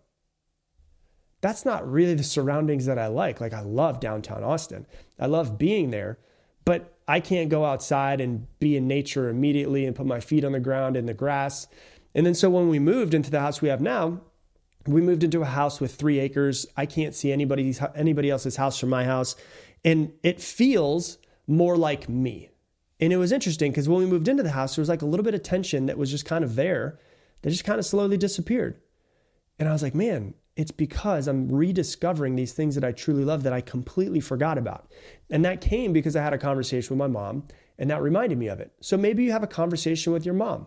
That's 1.40 1.64
not 1.64 1.90
really 1.90 2.14
the 2.14 2.22
surroundings 2.22 2.86
that 2.86 3.00
I 3.00 3.08
like. 3.08 3.40
Like, 3.40 3.52
I 3.52 3.62
love 3.62 3.98
downtown 3.98 4.44
Austin, 4.44 4.86
I 5.18 5.26
love 5.26 5.58
being 5.58 5.90
there. 5.90 6.18
but 6.64 6.88
I 7.08 7.18
can't 7.20 7.48
go 7.50 7.64
outside 7.64 8.20
and 8.20 8.46
be 8.60 8.76
in 8.76 8.86
nature 8.86 9.28
immediately 9.28 9.84
and 9.84 9.96
put 9.96 10.06
my 10.06 10.20
feet 10.20 10.44
on 10.44 10.52
the 10.52 10.60
ground 10.60 10.96
in 10.96 11.06
the 11.06 11.14
grass. 11.14 11.66
And 12.14 12.26
then 12.26 12.34
so 12.34 12.50
when 12.50 12.68
we 12.68 12.78
moved 12.78 13.14
into 13.14 13.30
the 13.30 13.40
house 13.40 13.60
we 13.60 13.68
have 13.68 13.80
now, 13.80 14.20
we 14.86 15.00
moved 15.00 15.22
into 15.22 15.42
a 15.42 15.46
house 15.46 15.80
with 15.80 15.94
three 15.94 16.18
acres. 16.18 16.66
I 16.76 16.86
can't 16.86 17.14
see 17.14 17.32
anybody's 17.32 17.80
anybody 17.94 18.30
else's 18.30 18.56
house 18.56 18.78
from 18.78 18.88
my 18.88 19.04
house, 19.04 19.36
and 19.84 20.12
it 20.22 20.40
feels 20.40 21.18
more 21.46 21.76
like 21.76 22.08
me. 22.08 22.50
And 23.00 23.12
it 23.12 23.16
was 23.16 23.32
interesting 23.32 23.72
because 23.72 23.88
when 23.88 23.98
we 23.98 24.06
moved 24.06 24.28
into 24.28 24.42
the 24.42 24.50
house, 24.50 24.76
there 24.76 24.82
was 24.82 24.88
like 24.88 25.02
a 25.02 25.06
little 25.06 25.24
bit 25.24 25.34
of 25.34 25.42
tension 25.42 25.86
that 25.86 25.98
was 25.98 26.10
just 26.10 26.24
kind 26.24 26.44
of 26.44 26.54
there, 26.54 26.98
that 27.42 27.50
just 27.50 27.64
kind 27.64 27.78
of 27.78 27.86
slowly 27.86 28.16
disappeared. 28.16 28.80
And 29.58 29.68
I 29.68 29.72
was 29.72 29.82
like, 29.82 29.94
man, 29.94 30.34
it's 30.56 30.70
because 30.70 31.26
I'm 31.26 31.48
rediscovering 31.48 32.36
these 32.36 32.52
things 32.52 32.74
that 32.74 32.84
I 32.84 32.92
truly 32.92 33.24
love 33.24 33.42
that 33.42 33.52
I 33.52 33.60
completely 33.60 34.20
forgot 34.20 34.58
about. 34.58 34.90
And 35.30 35.44
that 35.44 35.60
came 35.60 35.92
because 35.92 36.14
I 36.14 36.22
had 36.22 36.32
a 36.32 36.38
conversation 36.38 36.96
with 36.96 36.98
my 36.98 37.12
mom, 37.12 37.48
and 37.78 37.90
that 37.90 38.02
reminded 38.02 38.38
me 38.38 38.48
of 38.48 38.60
it. 38.60 38.72
So 38.80 38.96
maybe 38.96 39.24
you 39.24 39.32
have 39.32 39.42
a 39.42 39.48
conversation 39.48 40.12
with 40.12 40.24
your 40.24 40.34
mom 40.34 40.66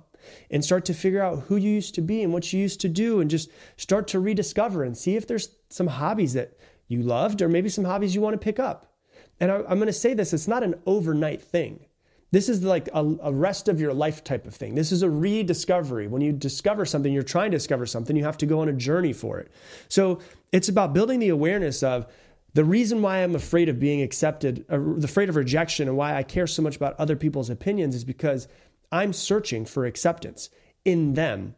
and 0.49 0.63
start 0.63 0.85
to 0.85 0.93
figure 0.93 1.21
out 1.21 1.43
who 1.47 1.55
you 1.55 1.69
used 1.69 1.95
to 1.95 2.01
be 2.01 2.23
and 2.23 2.33
what 2.33 2.51
you 2.51 2.59
used 2.59 2.81
to 2.81 2.89
do 2.89 3.19
and 3.19 3.29
just 3.29 3.49
start 3.77 4.07
to 4.09 4.19
rediscover 4.19 4.83
and 4.83 4.97
see 4.97 5.15
if 5.15 5.27
there's 5.27 5.49
some 5.69 5.87
hobbies 5.87 6.33
that 6.33 6.57
you 6.87 7.01
loved 7.01 7.41
or 7.41 7.49
maybe 7.49 7.69
some 7.69 7.85
hobbies 7.85 8.15
you 8.15 8.21
want 8.21 8.33
to 8.33 8.43
pick 8.43 8.59
up. 8.59 8.93
And 9.39 9.51
I, 9.51 9.57
am 9.57 9.77
going 9.77 9.87
to 9.87 9.93
say 9.93 10.13
this 10.13 10.33
it's 10.33 10.47
not 10.47 10.63
an 10.63 10.75
overnight 10.85 11.41
thing. 11.41 11.85
This 12.31 12.49
is 12.49 12.63
like 12.63 12.89
a, 12.93 13.15
a, 13.23 13.31
rest 13.31 13.69
of 13.69 13.79
your 13.79 13.93
life 13.93 14.23
type 14.23 14.45
of 14.45 14.53
thing. 14.53 14.75
This 14.75 14.91
is 14.91 15.03
a 15.03 15.09
rediscovery. 15.09 16.07
When 16.07 16.21
you 16.21 16.33
discover 16.33 16.85
something, 16.85 17.13
you're 17.13 17.23
trying 17.23 17.51
to 17.51 17.57
discover 17.57 17.85
something, 17.85 18.15
you 18.15 18.25
have 18.25 18.37
to 18.39 18.45
go 18.45 18.59
on 18.59 18.67
a 18.67 18.73
journey 18.73 19.13
for 19.13 19.39
it. 19.39 19.51
So 19.87 20.19
it's 20.51 20.67
about 20.67 20.93
building 20.93 21.19
the 21.19 21.29
awareness 21.29 21.81
of 21.81 22.07
the 22.55 22.63
reason 22.63 23.01
why 23.01 23.17
I'm 23.17 23.35
afraid 23.35 23.67
of 23.67 23.81
being 23.81 24.01
accepted, 24.01 24.65
uh, 24.71 24.79
afraid 25.03 25.27
of 25.27 25.35
rejection, 25.35 25.89
and 25.89 25.97
why 25.97 26.15
I 26.15 26.23
care 26.23 26.47
so 26.47 26.61
much 26.61 26.77
about 26.77 26.97
other 26.97 27.17
people's 27.17 27.49
opinions 27.49 27.95
is 27.95 28.05
because 28.05 28.47
I'm 28.93 29.11
searching 29.11 29.65
for 29.65 29.85
acceptance 29.85 30.49
in 30.85 31.15
them. 31.15 31.55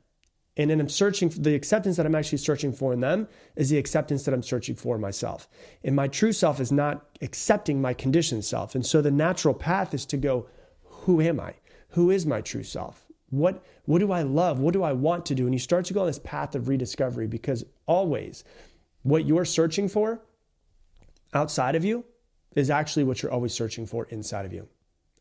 And 0.58 0.72
then 0.72 0.80
I'm 0.80 0.90
searching 0.90 1.30
for 1.30 1.40
the 1.40 1.54
acceptance 1.54 1.98
that 1.98 2.08
I'm 2.08 2.16
actually 2.16 2.40
searching 2.40 2.74
for 2.74 2.94
in 2.94 3.02
them 3.02 3.28
is 3.56 3.70
the 3.70 3.78
acceptance 3.78 4.24
that 4.24 4.34
I'm 4.34 4.42
searching 4.42 4.76
for 4.76 4.96
in 4.96 5.02
myself. 5.02 5.48
And 5.84 5.96
my 5.96 6.08
true 6.08 6.32
self 6.32 6.60
is 6.60 6.72
not 6.72 7.06
accepting 7.22 7.80
my 7.80 7.94
conditioned 7.94 8.44
self. 8.44 8.74
And 8.74 8.84
so 8.84 9.00
the 9.00 9.12
natural 9.12 9.54
path 9.54 9.94
is 9.94 10.04
to 10.08 10.18
go, 10.18 10.48
who 10.84 11.22
am 11.22 11.40
I? 11.40 11.54
Who 11.90 12.10
is 12.10 12.26
my 12.26 12.42
true 12.42 12.64
self? 12.64 13.06
What, 13.30 13.64
what 13.86 14.00
do 14.00 14.12
I 14.12 14.24
love? 14.24 14.60
What 14.60 14.74
do 14.74 14.82
I 14.82 14.94
want 14.94 15.28
to 15.28 15.36
do? 15.36 15.46
And 15.46 15.54
you 15.54 15.60
start 15.60 15.86
to 15.86 15.94
go 15.94 16.02
on 16.02 16.08
this 16.08 16.18
path 16.18 16.56
of 16.56 16.68
rediscovery 16.68 17.28
because 17.28 17.64
always 17.86 18.44
what 19.04 19.28
you're 19.28 19.46
searching 19.46 19.88
for 19.88 20.22
outside 21.34 21.76
of 21.76 21.86
you 21.86 22.06
is 22.56 22.70
actually 22.70 23.04
what 23.04 23.22
you're 23.22 23.32
always 23.32 23.54
searching 23.54 23.86
for 23.86 24.06
inside 24.06 24.46
of 24.46 24.54
you. 24.54 24.68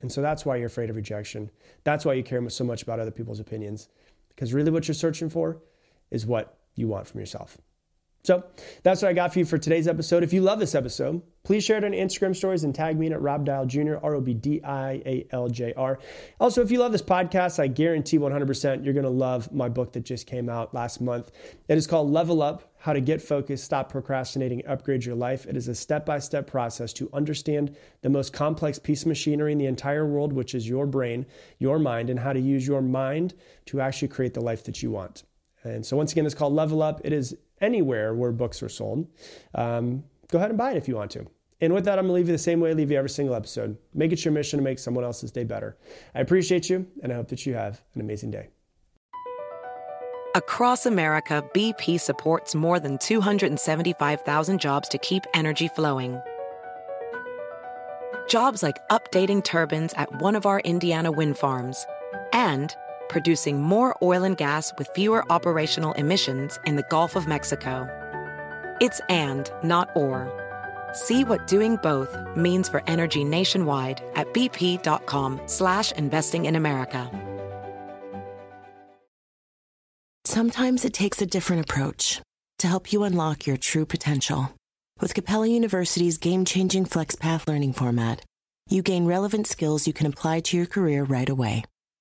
And 0.01 0.13
so 0.13 0.23
that's 0.23 0.45
why 0.45 0.57
you're 0.57 0.67
afraid 0.67 0.91
of 0.91 0.97
rejection. 0.97 1.51
That's 1.85 2.05
why 2.05 2.15
you 2.15 2.23
care 2.23 2.47
so 2.51 2.65
much 2.65 2.83
about 2.83 3.01
other 3.01 3.11
people's 3.11 3.41
opinions. 3.41 3.89
Because 4.29 4.53
really, 4.53 4.71
what 4.71 4.87
you're 4.87 4.95
searching 4.95 5.31
for 5.31 5.63
is 6.11 6.27
what 6.27 6.59
you 6.75 6.89
want 6.89 7.09
from 7.09 7.21
yourself. 7.21 7.59
So 8.27 8.43
that's 8.83 9.03
what 9.03 9.09
I 9.09 9.13
got 9.13 9.33
for 9.33 9.39
you 9.39 9.45
for 9.45 9.57
today's 9.57 9.87
episode. 9.87 10.25
If 10.25 10.33
you 10.33 10.41
love 10.41 10.59
this 10.59 10.75
episode, 10.75 11.23
please 11.45 11.63
share 11.63 11.79
it 11.79 11.85
on 11.85 11.93
Instagram 11.93 12.35
stories 12.35 12.65
and 12.65 12.75
tag 12.75 12.99
me 12.99 13.07
in 13.07 13.13
at 13.13 13.23
Rob 13.23 13.45
Dial 13.45 13.65
Jr., 13.65 13.99
R 14.03 14.17
O 14.17 14.21
B 14.21 14.35
D 14.35 14.61
I 14.65 15.01
A 15.07 15.27
L 15.31 15.47
J 15.49 15.73
R. 15.75 16.01
Also, 16.41 16.61
if 16.61 16.73
you 16.73 16.81
love 16.81 16.91
this 16.91 17.03
podcast, 17.03 17.61
I 17.61 17.69
guarantee 17.69 18.19
100% 18.19 18.85
you're 18.85 18.95
going 18.95 19.05
to 19.05 19.11
love 19.11 19.53
my 19.53 19.69
book 19.69 19.93
that 19.93 20.01
just 20.01 20.27
came 20.27 20.49
out 20.49 20.75
last 20.75 21.01
month. 21.01 21.31
It 21.69 21.79
is 21.79 21.87
called 21.87 22.11
Level 22.11 22.43
Up 22.43 22.73
How 22.79 22.95
to 22.95 23.01
Get 23.01 23.23
Focused, 23.23 23.65
Stop 23.65 23.93
Procrastinating, 23.93 24.67
Upgrade 24.67 25.05
Your 25.05 25.15
Life. 25.15 25.47
It 25.47 25.57
is 25.57 25.69
a 25.69 25.75
step 25.77 26.05
by 26.05 26.19
step 26.19 26.49
process 26.49 26.93
to 26.95 27.09
understand 27.13 27.77
the 28.03 28.11
most 28.11 28.33
complex 28.33 28.77
piece 28.81 29.03
of 29.03 29.07
machinery 29.07 29.53
in 29.53 29.59
the 29.59 29.67
entire 29.67 30.05
world, 30.05 30.33
which 30.33 30.53
is 30.53 30.69
your 30.69 30.87
brain, 30.87 31.27
your 31.61 31.79
mind, 31.79 32.11
and 32.11 32.19
how 32.19 32.33
to 32.33 32.41
use 32.41 32.67
your 32.67 32.83
mind 32.83 33.35
to 33.67 33.81
actually 33.81 34.09
create 34.09 34.35
the 34.35 34.41
life 34.41 34.65
that 34.65 34.83
you 34.83 34.91
want. 34.91 35.23
And 35.67 35.85
so, 35.85 35.97
once 35.97 36.13
again, 36.13 36.27
it's 36.27 36.35
called 36.35 36.55
Level 36.55 36.83
Up. 36.83 37.01
It 37.05 37.13
is 37.13 37.37
anywhere 37.61 38.15
where 38.15 38.33
books 38.33 38.63
are 38.63 38.69
sold. 38.69 39.07
Um, 39.55 40.05
go 40.29 40.39
ahead 40.39 40.51
and 40.51 40.59
buy 40.59 40.73
it 40.73 40.77
if 40.77 40.89
you 40.89 40.97
want 40.97 41.11
to. 41.13 41.27
And 41.61 41.73
with 41.73 41.87
that, 41.87 41.99
I'm 41.99 42.07
going 42.07 42.11
to 42.11 42.15
leave 42.15 42.29
you 42.29 42.33
the 42.33 42.39
same 42.39 42.61
way 42.61 42.71
I 42.71 42.73
leave 42.75 42.91
you 42.91 42.99
every 42.99 43.09
single 43.09 43.35
episode. 43.35 43.79
Make 43.95 44.13
it 44.13 44.25
your 44.25 44.33
mission 44.33 44.59
to 44.59 44.63
make 44.63 44.79
someone 44.79 45.05
else's 45.05 45.33
day 45.33 45.45
better. 45.45 45.77
I 46.15 46.21
appreciate 46.21 46.69
you, 46.69 46.87
and 47.03 47.13
I 47.13 47.17
hope 47.17 47.29
that 47.29 47.47
you 47.47 47.55
have 47.55 47.81
an 47.95 48.03
amazing 48.03 48.31
day. 48.31 48.49
Across 50.35 50.85
America, 50.85 51.43
BP 51.55 51.99
supports 51.99 52.55
more 52.55 52.79
than 52.79 52.99
275,000 52.99 54.61
jobs 54.61 54.87
to 54.91 54.99
keep 54.99 55.25
energy 55.33 55.69
flowing. 55.69 56.21
Jobs 58.29 58.63
like 58.63 58.77
updating 58.91 59.43
turbines 59.43 59.95
at 59.95 60.21
one 60.21 60.37
of 60.37 60.45
our 60.45 60.61
Indiana 60.61 61.11
wind 61.11 61.39
farms 61.39 61.87
and 62.35 62.77
producing 63.09 63.61
more 63.63 63.97
oil 64.03 64.25
and 64.25 64.37
gas 64.37 64.73
with 64.79 64.89
fewer 64.95 65.25
operational 65.31 65.93
emissions 65.95 66.59
in 66.67 66.77
the 66.77 66.87
Gulf 66.91 67.17
of 67.17 67.27
Mexico. 67.27 67.89
It's 68.81 69.01
and, 69.09 69.51
not 69.63 69.91
or. 69.95 70.31
See 70.93 71.25
what 71.25 71.47
doing 71.47 71.77
both 71.83 72.17
means 72.37 72.69
for 72.69 72.83
energy 72.87 73.25
nationwide 73.25 74.03
at 74.15 74.33
bp.com 74.33 75.41
slash 75.47 75.93
investing 75.93 76.47
in 76.47 76.57
America. 76.57 77.11
Sometimes 80.25 80.85
it 80.85 80.93
takes 80.93 81.23
a 81.23 81.27
different 81.27 81.63
approach 81.63 82.21
to 82.59 82.67
help 82.67 82.93
you 82.93 83.05
unlock 83.05 83.47
your 83.47 83.57
true 83.57 83.87
potential. 83.87 84.53
With 85.01 85.15
Capella 85.15 85.47
University's 85.47 86.19
game-changing 86.19 86.87
FlexPath 86.87 87.47
learning 87.47 87.75
format, 87.75 88.23
you 88.69 88.83
gain 88.83 89.07
relevant 89.07 89.47
skills 89.47 89.87
you 89.87 89.93
can 89.93 90.07
apply 90.07 90.41
to 90.41 90.57
your 90.57 90.67
career 90.67 91.05
right 91.05 91.29
away. 91.29 91.65